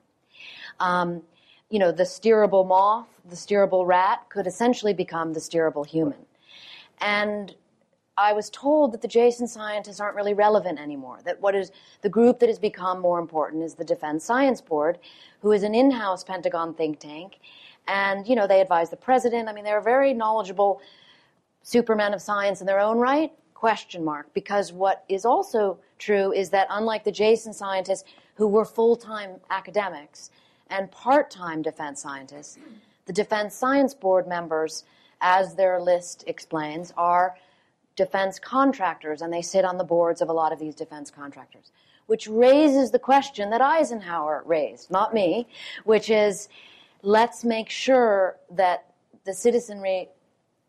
[0.79, 1.23] Um,
[1.69, 6.25] you know, the steerable moth, the steerable rat could essentially become the steerable human.
[7.01, 7.55] And
[8.17, 11.19] I was told that the Jason scientists aren't really relevant anymore.
[11.23, 14.99] That what is the group that has become more important is the Defense Science Board,
[15.41, 17.39] who is an in-house Pentagon think tank,
[17.89, 19.49] and you know they advise the president.
[19.49, 20.81] I mean, they're very knowledgeable
[21.63, 23.31] supermen of science in their own right.
[23.53, 24.33] Question mark.
[24.33, 29.31] Because what is also true is that unlike the Jason scientists who were full time
[29.49, 30.31] academics
[30.69, 32.57] and part time defense scientists,
[33.05, 34.83] the Defense Science Board members,
[35.19, 37.35] as their list explains, are
[37.95, 41.71] defense contractors and they sit on the boards of a lot of these defense contractors.
[42.05, 45.47] Which raises the question that Eisenhower raised, not me,
[45.83, 46.49] which is
[47.01, 48.93] let's make sure that
[49.25, 50.09] the citizenry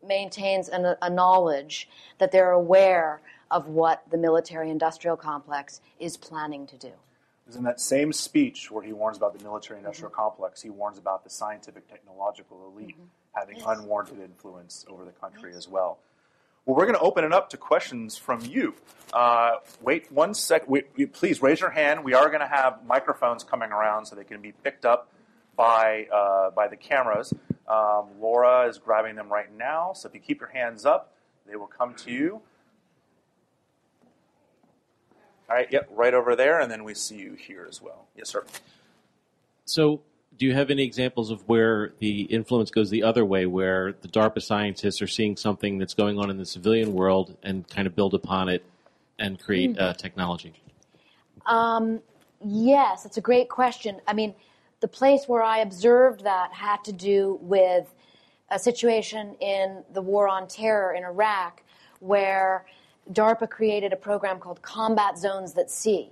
[0.03, 6.65] maintains an, a knowledge that they're aware of what the military industrial complex is planning
[6.67, 6.91] to do.
[7.43, 10.21] Because in that same speech where he warns about the military industrial mm-hmm.
[10.21, 13.03] complex, he warns about the scientific technological elite mm-hmm.
[13.33, 13.65] having yes.
[13.67, 15.57] unwarranted influence over the country yes.
[15.57, 15.99] as well.
[16.65, 18.75] Well, we're going to open it up to questions from you.
[19.11, 20.69] Uh, wait one sec.
[20.69, 22.03] Wait, please raise your hand.
[22.03, 25.11] We are going to have microphones coming around so they can be picked up
[25.55, 27.33] by uh, by the cameras.
[27.67, 29.93] Um, Laura is grabbing them right now.
[29.93, 31.13] So if you keep your hands up,
[31.47, 32.41] they will come to you.
[35.49, 38.07] All right, yep, right over there, and then we see you here as well.
[38.15, 38.45] Yes, sir.
[39.65, 39.99] So,
[40.37, 44.07] do you have any examples of where the influence goes the other way, where the
[44.07, 47.97] DARPA scientists are seeing something that's going on in the civilian world and kind of
[47.97, 48.63] build upon it
[49.19, 49.83] and create mm-hmm.
[49.83, 50.53] uh, technology?
[51.45, 51.99] Um,
[52.45, 53.99] yes, it's a great question.
[54.07, 54.33] I mean,
[54.81, 57.93] the place where I observed that had to do with
[58.49, 61.63] a situation in the war on terror in Iraq
[61.99, 62.65] where
[63.13, 66.09] DARPA created a program called Combat Zones that See.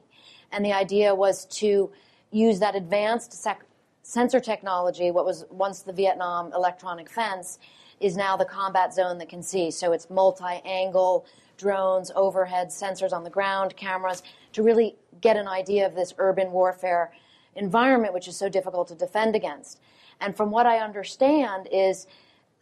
[0.51, 1.91] And the idea was to
[2.31, 3.65] use that advanced sec-
[4.03, 7.59] sensor technology, what was once the Vietnam electronic fence,
[7.99, 9.69] is now the combat zone that can see.
[9.71, 11.25] So it's multi angle
[11.57, 16.51] drones, overhead sensors on the ground, cameras, to really get an idea of this urban
[16.51, 17.11] warfare
[17.59, 19.79] environment, which is so difficult to defend against.
[20.21, 22.07] And from what I understand, is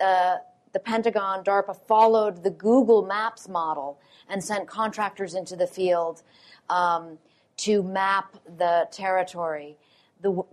[0.02, 0.38] uh,
[0.74, 6.24] the Pentagon, DARPA followed the Google Maps model and sent contractors into the field
[6.70, 7.18] um,
[7.58, 9.78] to map the territory.
[10.22, 10.44] The,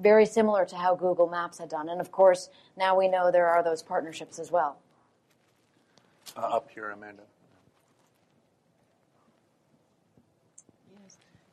[0.00, 1.88] very similar to how Google Maps had done.
[1.88, 4.78] And of course, now we know there are those partnerships as well.
[6.36, 7.22] Uh, up here, Amanda.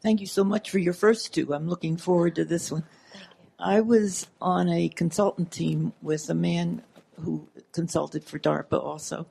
[0.01, 1.53] Thank you so much for your first two.
[1.53, 2.83] I'm looking forward to this one.
[3.59, 6.81] I was on a consultant team with a man
[7.19, 9.27] who consulted for DARPA also,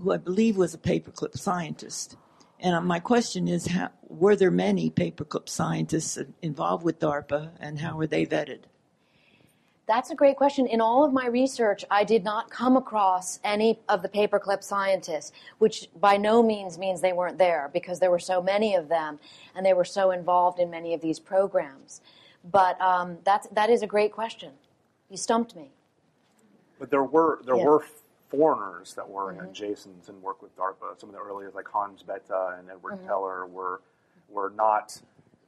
[0.00, 2.16] who I believe was a paperclip scientist.
[2.58, 7.78] And uh, my question is, how, were there many paperclip scientists involved with DARPA, and
[7.78, 8.62] how were they vetted?
[9.92, 10.66] That's a great question.
[10.66, 15.32] In all of my research, I did not come across any of the paperclip scientists,
[15.58, 19.20] which by no means means they weren't there because there were so many of them
[19.54, 22.00] and they were so involved in many of these programs.
[22.50, 24.52] But um, that's, that is a great question.
[25.10, 25.68] You stumped me.
[26.80, 27.66] But there were there yeah.
[27.66, 27.84] were
[28.30, 29.44] foreigners that were mm-hmm.
[29.44, 30.98] adjacent and worked with DARPA.
[30.98, 33.06] Some of the earliest, like Hans Bethe and Edward mm-hmm.
[33.08, 33.82] Teller, were
[34.30, 34.98] were not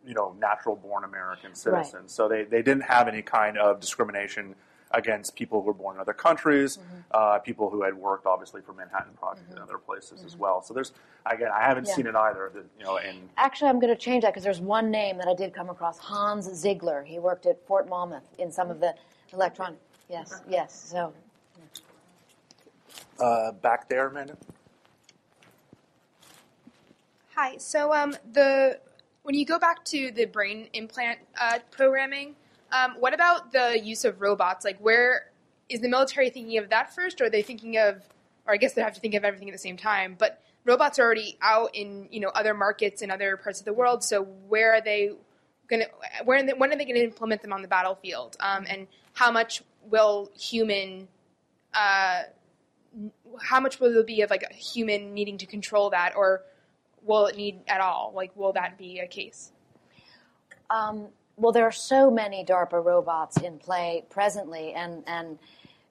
[0.06, 1.94] you know natural born American citizens.
[1.94, 2.10] Right.
[2.10, 4.54] So they, they didn't have any kind of discrimination
[4.90, 6.96] against people who were born in other countries, mm-hmm.
[7.10, 9.64] uh, people who had worked obviously for Manhattan Project and mm-hmm.
[9.64, 10.42] other places as mm-hmm.
[10.42, 10.62] well.
[10.62, 10.92] So there's
[11.26, 11.94] again, I haven't yeah.
[11.94, 12.50] seen it either.
[12.54, 15.28] That, You know, and actually, I'm going to change that because there's one name that
[15.28, 17.02] I did come across: Hans Ziegler.
[17.02, 18.94] He worked at Fort Monmouth in some of the
[19.32, 19.78] electronic.
[20.08, 20.88] Yes, yes.
[20.90, 21.12] So
[23.20, 24.36] uh, back there, Amanda.
[27.34, 27.56] Hi.
[27.56, 28.78] So um, the
[29.24, 32.36] when you go back to the brain implant uh, programming,
[32.70, 34.64] um, what about the use of robots?
[34.64, 35.30] Like, where
[35.68, 38.02] is the military thinking of that first, or are they thinking of,
[38.46, 40.14] or I guess they have to think of everything at the same time?
[40.18, 43.72] But robots are already out in you know other markets in other parts of the
[43.72, 44.04] world.
[44.04, 45.12] So where are they
[45.68, 45.88] going to?
[46.24, 48.36] Where when are they going to implement them on the battlefield?
[48.40, 51.08] Um, and how much will human
[51.72, 52.24] uh,
[53.40, 56.42] how much will there be of like a human needing to control that, or
[57.04, 58.12] will it need at all?
[58.14, 59.52] Like, will that be a case?
[60.70, 65.38] Um, well, there are so many DARPA robots in play presently, and and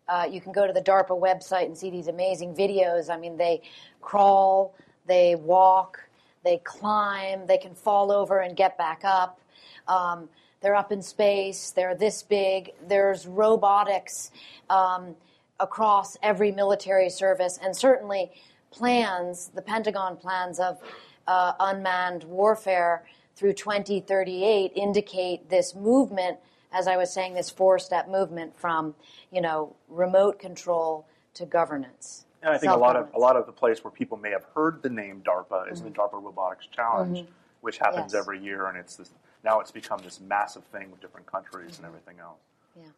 [0.07, 3.09] uh, you can go to the DARPA website and see these amazing videos.
[3.09, 3.61] I mean, they
[4.01, 5.99] crawl, they walk,
[6.43, 9.39] they climb, they can fall over and get back up.
[9.87, 10.29] Um,
[10.61, 11.71] they're up in space.
[11.71, 12.71] They're this big.
[12.87, 14.31] There's robotics.
[14.69, 15.15] Um,
[15.59, 18.31] across every military service, and certainly
[18.73, 20.79] plans, the Pentagon plans of
[21.27, 23.05] uh, unmanned warfare
[23.35, 26.37] through 2038 indicate this movement,
[26.71, 28.95] as I was saying, this four-step movement from,
[29.31, 31.05] you know, remote control
[31.35, 32.25] to governance.
[32.41, 34.43] And I think a lot of a lot of the place where people may have
[34.53, 35.89] heard the name DARPA is mm-hmm.
[35.89, 37.31] the DARPA Robotics Challenge, mm-hmm.
[37.61, 38.21] which happens yes.
[38.21, 39.11] every year, and it's this,
[39.45, 41.85] now it's become this massive thing with different countries mm-hmm.
[41.85, 42.39] and everything else.
[42.75, 42.91] Yeah.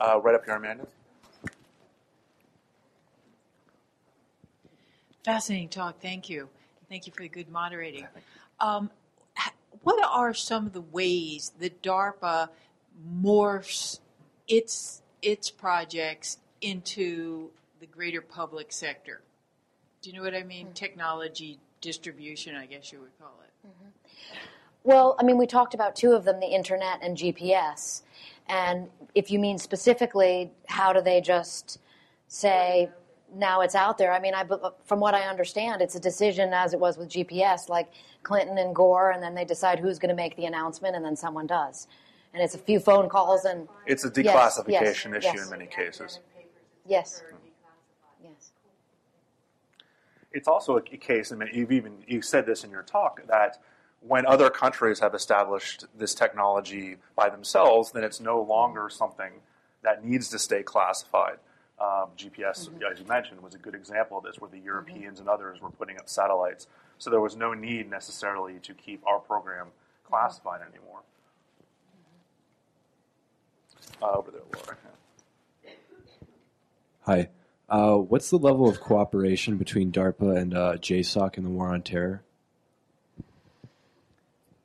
[0.00, 0.86] Uh, right up here, Amanda.
[5.24, 6.00] Fascinating talk.
[6.00, 6.48] Thank you.
[6.88, 8.06] Thank you for the good moderating.
[8.58, 8.90] Um,
[9.82, 12.48] what are some of the ways that DARPA
[13.22, 14.00] morphs
[14.48, 19.20] its its projects into the greater public sector?
[20.02, 20.66] Do you know what I mean?
[20.66, 20.74] Mm-hmm.
[20.74, 23.66] Technology distribution, I guess you would call it.
[23.66, 23.88] Mm-hmm.
[24.82, 28.02] Well, I mean, we talked about two of them the internet and GPS.
[28.48, 31.78] And if you mean specifically, how do they just
[32.28, 32.90] say,
[33.34, 34.12] now it's out there.
[34.12, 34.44] I mean, I,
[34.84, 37.90] from what I understand, it's a decision as it was with GPS, like
[38.22, 41.16] Clinton and Gore, and then they decide who's going to make the announcement, and then
[41.16, 41.86] someone does.
[42.32, 45.44] And it's a few phone calls, and it's a declassification yes, issue yes.
[45.44, 46.20] in many cases.
[46.86, 47.22] Yes.
[48.22, 48.52] Yes.
[50.32, 53.58] It's also a case, I mean, you've even you said this in your talk that
[54.00, 59.32] when other countries have established this technology by themselves, then it's no longer something
[59.82, 61.36] that needs to stay classified.
[61.80, 62.82] Um, GPS, mm-hmm.
[62.92, 64.66] as you mentioned, was a good example of this, where the mm-hmm.
[64.66, 65.20] Europeans mm-hmm.
[65.20, 66.66] and others were putting up satellites.
[66.98, 69.68] So there was no need necessarily to keep our program
[70.04, 70.74] classified mm-hmm.
[70.74, 71.00] anymore.
[74.02, 74.76] Uh, over there, Laura.
[77.02, 77.28] Hi.
[77.68, 81.82] Uh, what's the level of cooperation between DARPA and uh, JSOC in the war on
[81.82, 82.22] terror?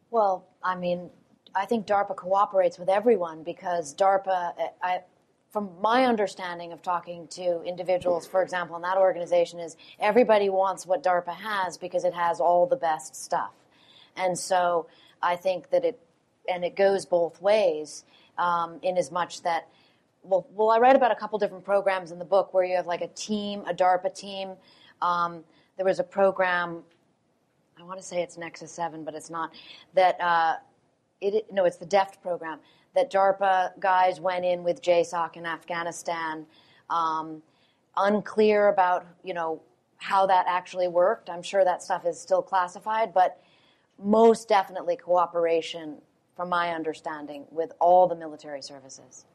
[0.10, 1.10] Well, I mean,
[1.56, 5.02] I think DARPA cooperates with everyone because DARPA, I,
[5.56, 10.86] from my understanding of talking to individuals, for example, in that organization, is everybody wants
[10.86, 13.54] what DARPA has because it has all the best stuff.
[14.18, 14.88] And so
[15.24, 15.98] I think that it,
[16.50, 18.04] and it goes both ways
[18.38, 19.70] um, in as much that,
[20.24, 22.86] well, well, I write about a couple different programs in the book where you have
[22.86, 24.56] like a team, a DARPA team.
[25.02, 25.46] Um,
[25.78, 26.84] there was a program,
[27.80, 29.54] I want to say it's Nexus 7, but it's not,
[29.94, 30.56] that, uh,
[31.22, 32.60] it, no, it's the DEFT program,
[32.96, 36.46] that DARPA guys went in with JSOC in Afghanistan,
[36.90, 37.42] um,
[37.98, 39.62] unclear about, you know,
[39.98, 41.30] how that actually worked.
[41.30, 43.42] I'm sure that stuff is still classified, but
[44.04, 45.98] most definitely cooperation,
[46.36, 49.26] from my understanding, with all the military services.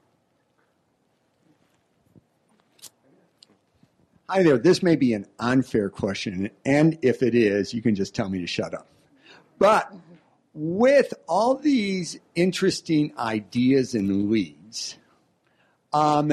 [4.28, 4.58] Hi there.
[4.58, 8.38] This may be an unfair question, and if it is, you can just tell me
[8.40, 8.86] to shut up.
[9.58, 9.92] But
[10.52, 14.96] with all these interesting ideas and leads,
[15.92, 16.32] um,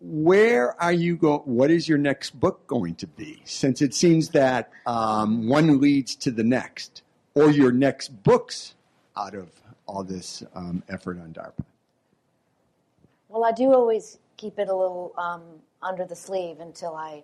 [0.00, 1.40] where are you going?
[1.40, 3.40] What is your next book going to be?
[3.44, 7.02] Since it seems that um, one leads to the next,
[7.34, 8.74] or your next books
[9.16, 9.50] out of
[9.86, 11.64] all this um, effort on DARPA.
[13.28, 15.42] Well, I do always keep it a little um,
[15.82, 17.22] under the sleeve until I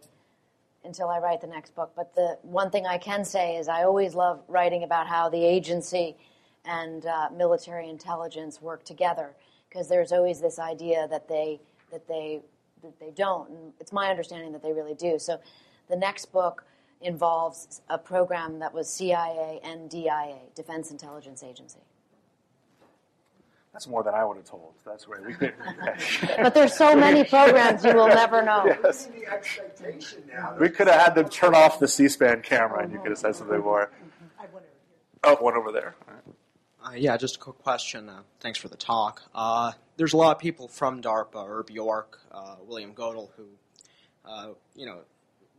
[0.86, 1.92] until I write the next book.
[1.94, 5.44] But the one thing I can say is I always love writing about how the
[5.44, 6.16] agency
[6.64, 9.34] and uh, military intelligence work together
[9.68, 11.60] because there's always this idea that they
[11.92, 12.40] that they
[12.82, 13.50] that they don't.
[13.50, 15.18] And it's my understanding that they really do.
[15.18, 15.40] So
[15.88, 16.64] the next book
[17.00, 21.80] involves a program that was CIA and DIA, Defense Intelligence Agency.
[23.76, 24.72] That's more than I would have told.
[24.86, 25.26] That's great.
[25.26, 25.52] We could,
[26.38, 28.64] but there's so many programs you will never know.
[28.82, 29.10] Yes.
[30.58, 33.36] We could have had them turn off the C-SPAN camera, and you could have said
[33.36, 33.90] something more.
[35.24, 35.94] Oh, one over there.
[36.82, 38.08] Uh, yeah, just a quick question.
[38.08, 39.20] Uh, thanks for the talk.
[39.34, 43.44] Uh, there's a lot of people from DARPA, Herb York, uh, William Godel, who,
[44.24, 45.00] uh, you know,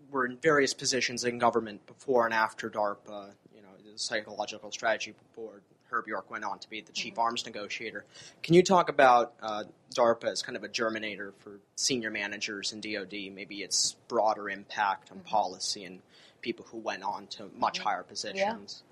[0.09, 3.33] were in various positions in government before and after DARPA.
[3.53, 7.21] You know, the Psychological Strategy Board Herb York went on to be the chief mm-hmm.
[7.21, 8.05] arms negotiator.
[8.43, 9.63] Can you talk about uh,
[9.95, 15.11] DARPA as kind of a germinator for senior managers in DoD, maybe its broader impact
[15.11, 15.27] on mm-hmm.
[15.27, 15.99] policy and
[16.41, 17.89] people who went on to much mm-hmm.
[17.89, 18.83] higher positions?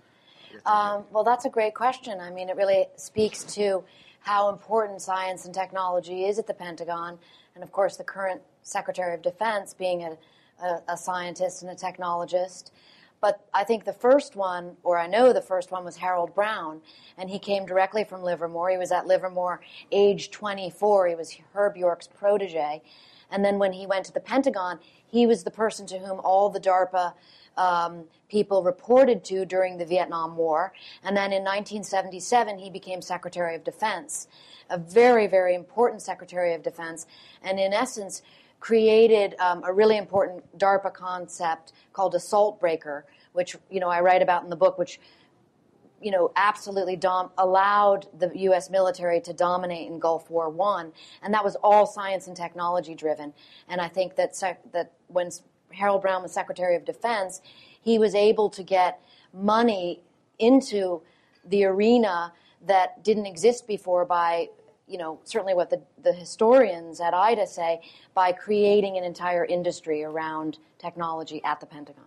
[0.52, 0.60] Yeah.
[0.66, 2.20] Um, well, that's a great question.
[2.22, 3.84] I mean, it really speaks to
[4.22, 7.20] how important science and technology is at the Pentagon,
[7.54, 10.18] and of course, the current Secretary of Defense being a,
[10.64, 12.72] a, a scientist and a technologist.
[13.26, 16.82] But I think the first one, or I know the first one, was Harold Brown,
[17.18, 18.70] and he came directly from Livermore.
[18.70, 19.62] He was at Livermore
[19.92, 21.08] age 24.
[21.08, 22.84] He was Herb York's protege.
[23.32, 26.52] And then when he went to the Pentagon, he was the person to whom all
[26.52, 27.14] the DARPA
[27.58, 30.72] um, people reported to during the Vietnam War.
[31.04, 34.28] And then in 1977, he became Secretary of Defense,
[34.70, 37.08] a very, very important Secretary of Defense.
[37.42, 38.22] And in essence,
[38.66, 43.06] created um, a really important DARPA concept called assault breaker,
[43.36, 45.00] which you know I write about in the book, which
[46.02, 48.70] you know absolutely dom- allowed the U.S.
[48.70, 53.34] military to dominate in Gulf War One, and that was all science and technology driven.
[53.68, 55.30] And I think that sec- that when
[55.72, 57.42] Harold Brown was Secretary of Defense,
[57.82, 59.02] he was able to get
[59.34, 60.02] money
[60.40, 61.02] into
[61.48, 62.34] the arena
[62.66, 64.48] that didn't exist before by
[64.88, 67.82] you know, certainly what the, the historians at IDA say,
[68.14, 72.06] by creating an entire industry around technology at the Pentagon.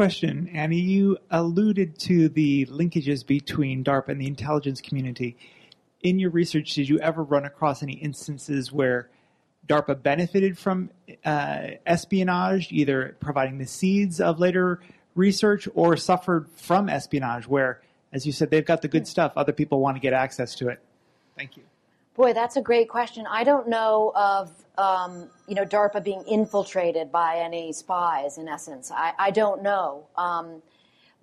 [0.00, 0.80] Question, Annie.
[0.80, 5.36] You alluded to the linkages between DARPA and the intelligence community.
[6.02, 9.10] In your research, did you ever run across any instances where
[9.68, 10.88] DARPA benefited from
[11.22, 14.80] uh, espionage, either providing the seeds of later
[15.16, 19.52] research or suffered from espionage, where, as you said, they've got the good stuff, other
[19.52, 20.80] people want to get access to it?
[21.36, 21.62] Thank you.
[22.16, 23.26] Boy, that's a great question.
[23.28, 28.38] I don't know of um, you know DARPA being infiltrated by any spies.
[28.38, 30.06] In essence, I, I don't know.
[30.16, 30.62] Um,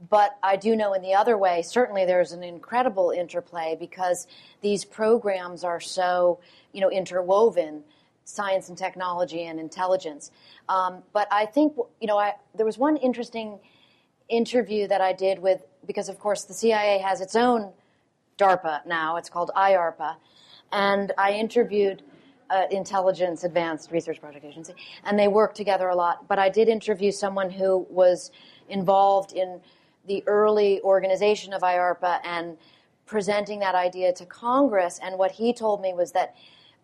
[0.10, 4.28] but I do know in the other way, certainly there's an incredible interplay because
[4.62, 6.40] these programs are so,
[6.72, 7.84] you know, interwoven,
[8.24, 10.32] science and technology and intelligence.
[10.70, 13.60] Um, but I think, you know, I, there was one interesting
[14.30, 17.72] interview that I did with, because of course the CIA has its own
[18.38, 20.16] DARPA now, it's called IARPA,
[20.72, 22.04] and I interviewed
[22.50, 26.28] uh, Intelligence Advanced Research Project Agency, and they work together a lot.
[26.28, 28.32] But I did interview someone who was
[28.70, 29.60] involved in
[30.08, 32.58] the early organization of IARPA and
[33.06, 35.00] presenting that idea to Congress.
[35.04, 36.36] And what he told me was that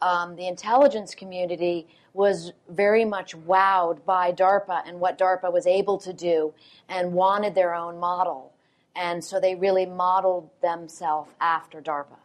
[0.02, 5.98] um, the intelligence community was very much wowed by DARPA and what DARPA was able
[6.00, 6.54] to do
[6.90, 8.54] and wanted their own model.
[8.96, 12.23] And so they really modeled themselves after DARPA.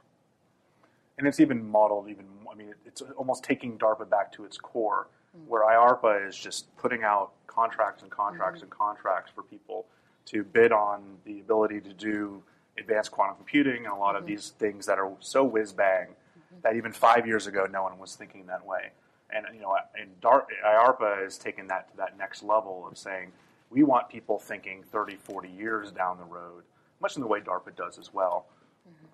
[1.19, 5.09] And it's even modeled, even, I mean, it's almost taking DARPA back to its core,
[5.37, 5.49] mm-hmm.
[5.49, 8.65] where IARPA is just putting out contracts and contracts mm-hmm.
[8.65, 9.87] and contracts for people
[10.27, 12.43] to bid on the ability to do
[12.79, 14.31] advanced quantum computing and a lot of mm-hmm.
[14.31, 16.61] these things that are so whiz bang mm-hmm.
[16.63, 18.91] that even five years ago no one was thinking that way.
[19.31, 23.33] And you know, and DAR- IARPA is taking that to that next level of saying
[23.71, 26.63] we want people thinking 30, 40 years down the road,
[27.01, 28.47] much in the way DARPA does as well.
[28.89, 29.07] Mm-hmm.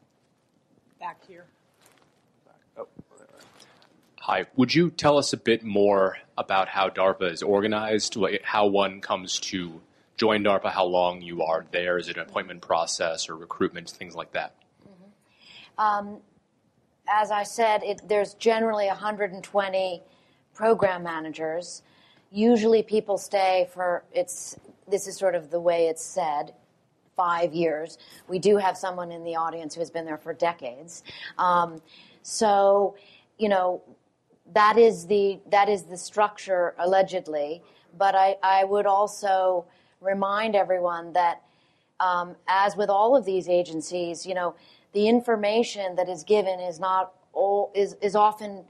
[1.00, 1.46] Back here.
[4.26, 4.46] Hi.
[4.56, 9.38] Would you tell us a bit more about how DARPA is organized, how one comes
[9.40, 9.82] to
[10.16, 11.98] join DARPA, how long you are there?
[11.98, 14.54] Is it an appointment process or recruitment, things like that?
[14.82, 15.78] Mm-hmm.
[15.78, 16.20] Um,
[17.06, 20.02] as I said, it, there's generally 120
[20.54, 21.82] program managers.
[22.32, 24.56] Usually, people stay for it's.
[24.88, 26.54] This is sort of the way it's said.
[27.14, 27.98] Five years.
[28.26, 31.04] We do have someone in the audience who has been there for decades.
[31.36, 31.82] Um,
[32.22, 32.96] so,
[33.38, 33.82] you know,
[34.52, 37.62] that is the that is the structure allegedly.
[37.96, 39.66] But I, I would also
[40.00, 41.42] remind everyone that,
[42.00, 44.54] um, as with all of these agencies, you know,
[44.92, 48.64] the information that is given is not all, is is often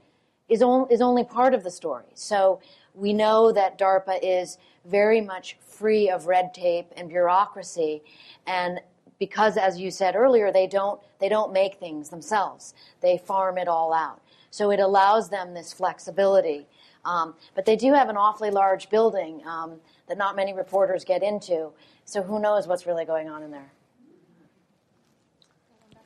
[0.47, 2.05] is on, is only part of the story.
[2.13, 2.61] So
[2.93, 8.03] we know that DARPA is very much free of red tape and bureaucracy,
[8.47, 8.79] and
[9.19, 12.73] because, as you said earlier, they don't they don't make things themselves.
[13.01, 14.21] They farm it all out.
[14.55, 16.65] So it allows them this flexibility.
[17.03, 21.23] Um, but they do have an awfully large building um, that not many reporters get
[21.23, 21.73] into.
[22.05, 23.73] So who knows what's really going on in there?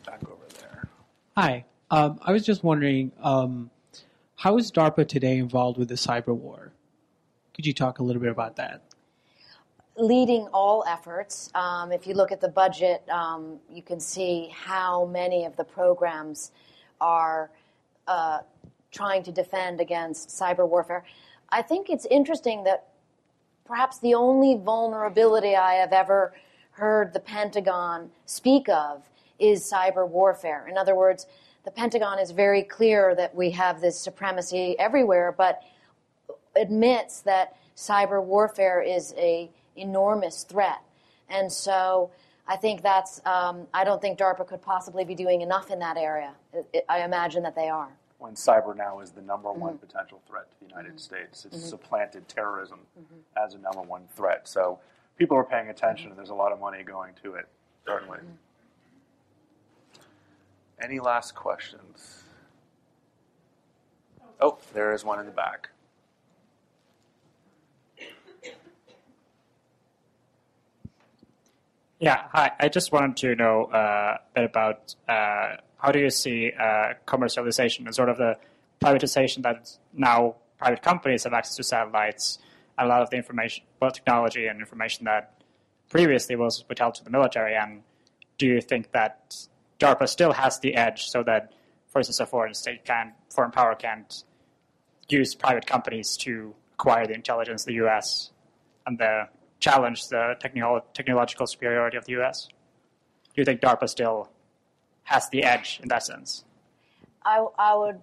[0.03, 0.89] Back over there.
[1.37, 1.63] Hi.
[1.91, 3.69] Um, I was just wondering, um,
[4.35, 6.71] how is DARPA today involved with the cyber war?
[7.53, 8.81] Could you talk a little bit about that?
[9.95, 11.51] Leading all efforts.
[11.53, 15.63] Um, if you look at the budget, um, you can see how many of the
[15.63, 16.51] programs
[16.99, 17.51] are
[18.09, 18.39] uh,
[18.91, 21.05] trying to defend against cyber warfare.
[21.49, 22.87] I think it's interesting that
[23.65, 26.33] perhaps the only vulnerability I have ever
[26.71, 29.07] heard the Pentagon speak of
[29.37, 30.67] is cyber warfare.
[30.67, 31.27] In other words,
[31.65, 35.61] the Pentagon is very clear that we have this supremacy everywhere, but
[36.55, 40.81] admits that cyber warfare is a enormous threat.
[41.29, 42.09] And so
[42.49, 45.95] I think that's, um, I don't think DARPA could possibly be doing enough in that
[45.95, 46.33] area.
[46.89, 47.89] I imagine that they are
[48.19, 49.85] when cyber now is the number one mm-hmm.
[49.85, 50.97] potential threat to the United mm-hmm.
[50.97, 51.45] States.
[51.45, 51.67] It's mm-hmm.
[51.67, 53.43] supplanted terrorism mm-hmm.
[53.43, 54.47] as a number one threat.
[54.47, 54.79] So
[55.17, 57.47] people are paying attention, and there's a lot of money going to it,
[57.85, 58.19] certainly.
[58.19, 58.33] Mm-hmm.
[60.81, 62.23] Any last questions?
[64.41, 65.69] Oh, there is one in the back.
[71.99, 72.51] Yeah, hi.
[72.57, 76.93] I just wanted to know uh, a bit about uh, how do you see uh,
[77.05, 78.37] commercialization and sort of the
[78.81, 82.39] privatization that now private companies have access to satellites
[82.77, 85.43] and a lot of the information, well, technology and information that
[85.89, 87.53] previously was withheld to the military?
[87.53, 87.81] And
[88.37, 89.35] do you think that
[89.77, 91.51] DARPA still has the edge so that,
[91.87, 94.23] for instance, a foreign state can, foreign power can't
[95.09, 98.31] use private companies to acquire the intelligence the U.S.
[98.85, 99.27] and the
[99.59, 102.47] challenge the technolo- technological superiority of the U.S.?
[102.47, 104.29] Do you think DARPA still
[105.03, 106.43] has the edge in that sense?
[107.23, 107.99] I, I would.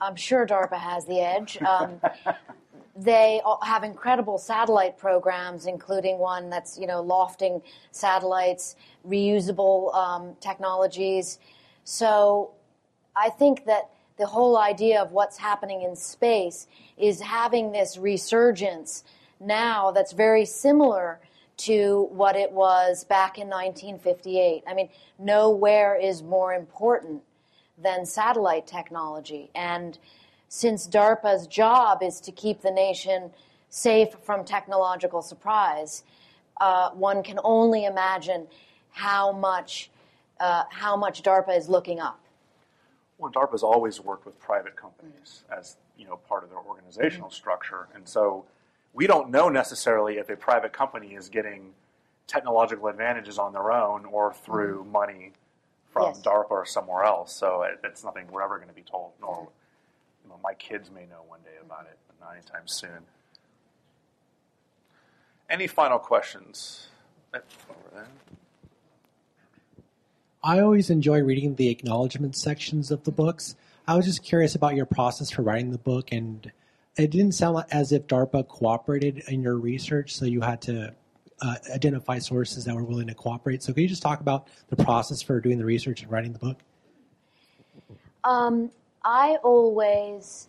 [0.00, 1.60] I'm sure DARPA has the edge.
[1.62, 2.00] Um,
[2.96, 11.38] they have incredible satellite programs, including one that's you know lofting satellites, reusable um, technologies.
[11.84, 12.50] So
[13.16, 19.04] I think that the whole idea of what's happening in space is having this resurgence
[19.40, 21.20] now that's very similar
[21.58, 24.62] to what it was back in 1958.
[24.66, 27.22] I mean, nowhere is more important
[27.82, 29.50] than satellite technology.
[29.54, 29.98] And
[30.48, 33.30] since DARPA's job is to keep the nation
[33.68, 36.04] safe from technological surprise,
[36.60, 38.46] uh, one can only imagine
[38.90, 39.90] how much
[40.40, 42.20] uh, how much DARPA is looking up.
[43.18, 47.34] Well, DARPA's always worked with private companies as you know part of their organizational mm-hmm.
[47.34, 48.44] structure, and so
[48.98, 51.70] we don't know necessarily if a private company is getting
[52.26, 54.90] technological advantages on their own or through mm-hmm.
[54.90, 55.32] money
[55.92, 56.22] from yes.
[56.22, 57.32] DARPA or somewhere else.
[57.32, 59.48] So it, it's nothing we're ever going to be told, nor
[60.24, 63.06] you know, my kids may know one day about it, but not anytime soon.
[65.48, 66.88] Any final questions?
[67.32, 67.44] Over
[67.94, 68.08] there.
[70.42, 73.54] I always enjoy reading the acknowledgement sections of the books.
[73.86, 76.50] I was just curious about your process for writing the book, and
[76.98, 80.92] it didn't sound as if DARPA cooperated in your research, so you had to
[81.40, 83.62] uh, identify sources that were willing to cooperate.
[83.62, 86.38] So, can you just talk about the process for doing the research and writing the
[86.40, 86.58] book?
[88.24, 88.70] Um,
[89.04, 90.48] I always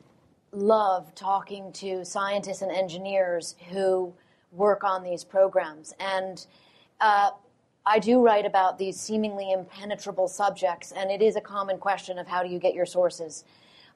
[0.52, 4.12] love talking to scientists and engineers who
[4.52, 5.93] work on these programs.
[6.00, 6.43] And
[7.00, 7.30] uh,
[7.86, 12.28] I do write about these seemingly impenetrable subjects, and it is a common question of
[12.28, 13.43] how do you get your sources.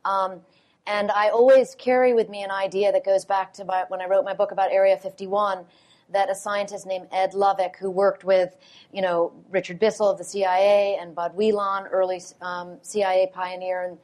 [0.05, 0.41] Um,
[0.85, 4.05] and I always carry with me an idea that goes back to my, when I
[4.05, 5.65] wrote my book about Area 51
[6.09, 8.55] that a scientist named Ed Lovick, who worked with,
[8.91, 13.97] you know, Richard Bissell of the CIA and Bud Wheelon, early um, CIA pioneer in,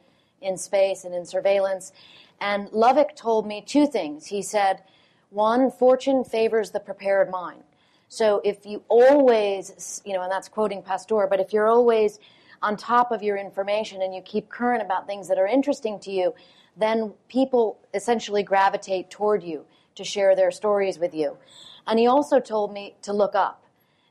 [0.48, 1.92] in space and in surveillance,
[2.40, 4.26] and Lovick told me two things.
[4.26, 4.82] He said,
[5.28, 7.62] one, fortune favors the prepared mind.
[8.08, 12.18] So if you always, you know, and that's quoting Pasteur, but if you're always
[12.62, 16.10] on top of your information and you keep current about things that are interesting to
[16.10, 16.34] you,
[16.80, 19.64] then people essentially gravitate toward you
[19.94, 21.36] to share their stories with you.
[21.86, 23.64] And he also told me to look up.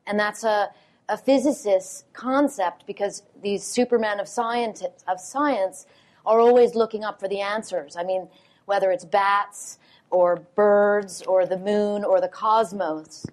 [0.05, 0.69] And that's a,
[1.07, 5.85] a physicist's concept because these supermen of science, of science
[6.25, 7.95] are always looking up for the answers.
[7.95, 8.27] I mean,
[8.65, 9.79] whether it's bats
[10.11, 13.25] or birds or the moon or the cosmos,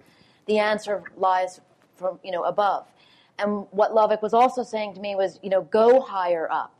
[0.45, 1.59] the answer lies
[1.95, 2.87] from, you know, above.
[3.39, 6.73] And what Lovick was also saying to me was, you know, go higher up.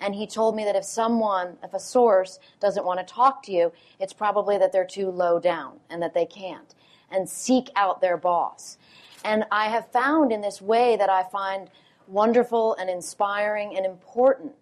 [0.00, 3.52] And he told me that if someone, if a source doesn't want to talk to
[3.52, 6.74] you, it's probably that they're too low down and that they can't.
[7.10, 8.76] And seek out their boss.
[9.24, 11.70] And I have found in this way that I find
[12.06, 14.52] wonderful and inspiring and important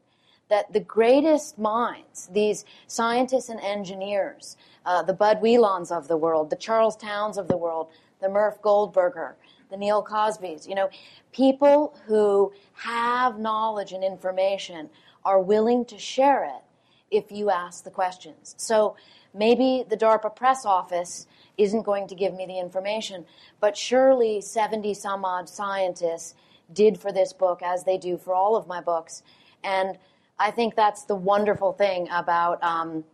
[0.48, 6.50] that the greatest minds, these scientists and engineers, uh, the Bud Wheelons of the world,
[6.50, 7.88] the Charles Townes of the world,
[8.20, 9.34] the Murph Goldberger,
[9.70, 10.90] the Neale Cosbys, you know,
[11.32, 14.90] people who have knowledge and information
[15.24, 16.62] are willing to share it
[17.10, 18.54] if you ask the questions.
[18.58, 18.96] So
[19.34, 21.26] maybe the DARPA press office
[21.58, 23.26] isn't going to give me the information,
[23.60, 26.34] but surely 70 some odd scientists
[26.72, 29.22] did for this book as they do for all of my books.
[29.62, 29.98] And
[30.38, 33.04] I think that's the wonderful thing about um,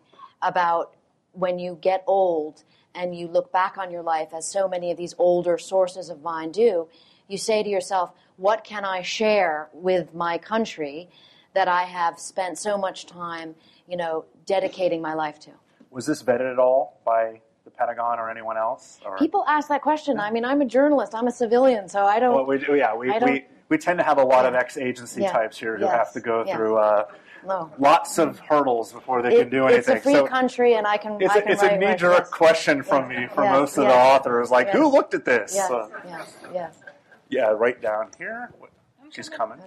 [0.41, 0.95] about
[1.33, 2.63] when you get old
[2.95, 6.23] and you look back on your life, as so many of these older sources of
[6.23, 6.89] mine do.
[7.27, 11.11] You say to yourself, "What can I share with my country
[11.59, 13.57] that I have spent so much time,
[13.89, 15.51] you know, dedicating my life to?"
[15.91, 19.01] Was this vetted at all by the Pentagon or anyone else?
[19.05, 19.17] Or?
[19.19, 20.21] People ask that question.
[20.21, 21.15] I mean, I'm a journalist.
[21.17, 22.35] I'm a civilian, so I don't.
[22.35, 25.33] Well, we, yeah, we, we, we tend to have a lot of ex-agency Yeah.
[25.33, 25.93] types here who Yes.
[25.93, 26.55] have to go Yeah.
[26.57, 27.05] through uh,
[27.45, 27.71] No.
[27.79, 29.97] lots of hurdles before they It- can do anything.
[29.97, 31.21] It's a free so country, and I can.
[31.21, 33.85] it's I a, can it's write a knee-jerk question from me for Yes, most of
[33.85, 34.77] yes, the authors, like, yes.
[34.77, 35.55] who looked at this?
[35.57, 36.73] Yes, Uh, yes, yes.
[37.29, 38.53] yeah, right down here.
[39.11, 39.59] She's coming.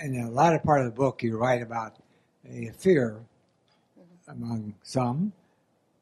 [0.00, 1.96] In the latter part of the book, you write about
[2.48, 3.20] a fear
[4.28, 5.32] among some,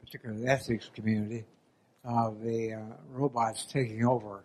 [0.05, 1.45] particularly the ethics community,
[2.05, 2.79] of the uh,
[3.13, 4.45] robots taking over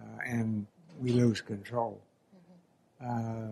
[0.00, 0.66] uh, and
[1.00, 2.00] we lose control.
[3.04, 3.48] Uh,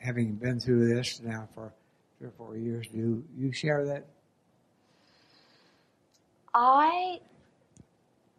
[0.00, 1.72] having been through this now for
[2.18, 4.06] three or four years, do you share that?
[6.54, 7.20] I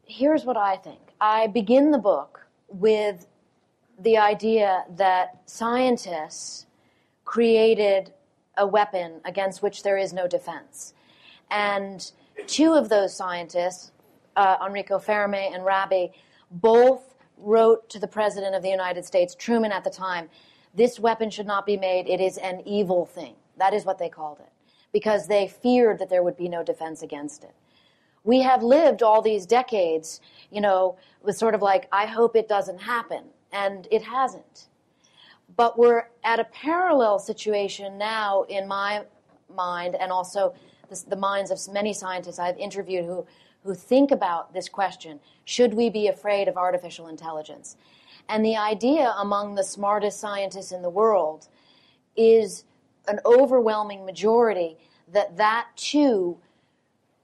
[0.05, 0.99] here's what I think.
[1.21, 3.27] I begin the book with
[4.01, 6.65] the idea that scientists
[7.25, 8.13] created
[8.57, 10.93] a weapon against which there is no defense.
[11.51, 12.11] And
[12.47, 13.91] two of those scientists,
[14.35, 16.11] uh, Enrico Fermi and Rabi,
[16.51, 20.29] both wrote to the President of the United States, Truman at the time,
[20.73, 22.07] this weapon should not be made.
[22.07, 23.35] It is an evil thing.
[23.57, 24.51] That is what they called it.
[24.91, 27.53] Because they feared that there would be no defense against it
[28.23, 30.21] we have lived all these decades,
[30.51, 33.23] you know, with sort of like, I hope it doesn't happen.
[33.51, 34.67] And it hasn't.
[35.55, 39.05] But we're at a parallel situation now in my
[39.53, 40.53] mind and also
[41.07, 43.25] the, minds of many scientists I've interviewed who,
[43.63, 47.75] who think about this question should we be afraid of artificial intelligence?
[48.27, 51.47] And the idea among the smartest scientists in the world
[52.15, 52.65] is
[53.07, 54.77] an overwhelming majority
[55.11, 56.37] that that too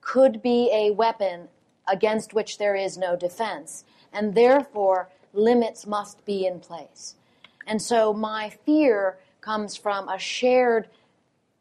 [0.01, 1.47] could be a weapon
[1.87, 7.15] against which there is no defense, and therefore limits must be in place.
[7.67, 10.89] And so my fear comes from a shared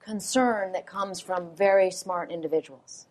[0.01, 3.07] concern that comes from very smart individuals.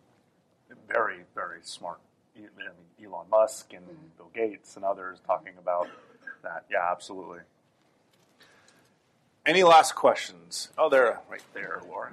[0.88, 1.98] Very, very smart.
[2.36, 2.68] I mean,
[3.04, 4.06] Elon Musk and mm-hmm.
[4.16, 5.88] Bill Gates and others talking about
[6.42, 6.64] that.
[6.70, 7.40] Yeah, absolutely.
[9.46, 10.70] Any last questions?
[10.78, 12.12] Oh, there, right there, Laura.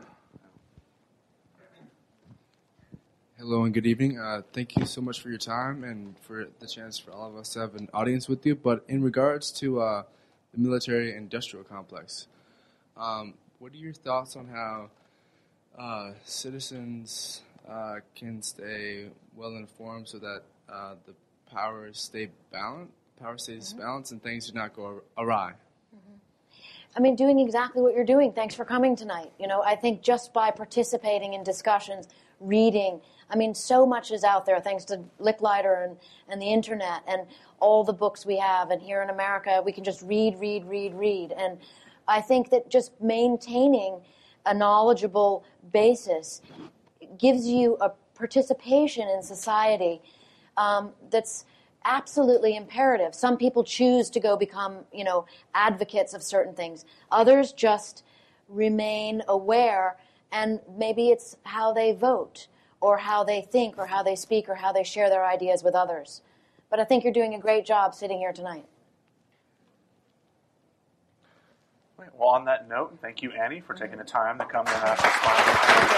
[3.41, 4.19] Hello and good evening.
[4.19, 7.35] Uh, thank you so much for your time and for the chance for all of
[7.35, 8.53] us to have an audience with you.
[8.53, 10.03] But in regards to uh,
[10.53, 12.27] the military industrial complex.
[12.95, 14.91] Um, what are your thoughts on how
[15.75, 21.15] uh, citizens uh, can stay well informed so that uh, the
[21.51, 23.81] powers stay balanced, power stays mm-hmm.
[23.81, 25.53] balanced, and things do not go awry?
[26.95, 28.33] I mean, doing exactly what you're doing.
[28.33, 29.31] Thanks for coming tonight.
[29.39, 32.07] You know, I think just by participating in discussions,
[32.41, 37.01] reading, I mean, so much is out there thanks to Licklider and, and the internet
[37.07, 37.21] and
[37.59, 38.71] all the books we have.
[38.71, 41.33] And here in America, we can just read, read, read, read.
[41.37, 41.57] And
[42.07, 44.01] I think that just maintaining
[44.45, 46.41] a knowledgeable basis
[47.17, 50.01] gives you a participation in society
[50.57, 51.45] um, that's
[51.85, 53.15] absolutely imperative.
[53.15, 56.85] Some people choose to go become, you know, advocates of certain things.
[57.11, 58.03] Others just
[58.47, 59.97] remain aware,
[60.31, 62.47] and maybe it's how they vote,
[62.79, 65.75] or how they think, or how they speak, or how they share their ideas with
[65.75, 66.21] others.
[66.69, 68.65] But I think you're doing a great job sitting here tonight.
[72.17, 75.11] Well, on that note, thank you, Annie, for taking the time to come to National
[75.11, 75.91] Spine.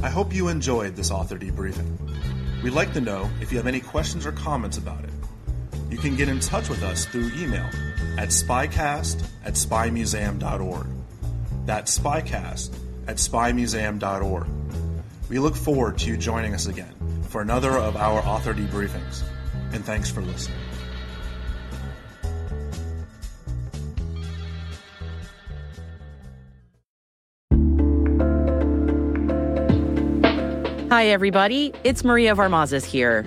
[0.00, 1.96] I hope you enjoyed this author debriefing.
[2.62, 5.10] We'd like to know if you have any questions or comments about it.
[5.90, 7.68] You can get in touch with us through email
[8.18, 10.86] at spycast at spymuseum.org.
[11.64, 12.76] That's spycast
[13.06, 14.46] at spymuseum.org.
[15.28, 16.94] We look forward to you joining us again
[17.28, 19.22] for another of our author debriefings.
[19.72, 20.58] And thanks for listening.
[30.90, 31.74] Hi, everybody.
[31.84, 33.26] It's Maria Varmazes here,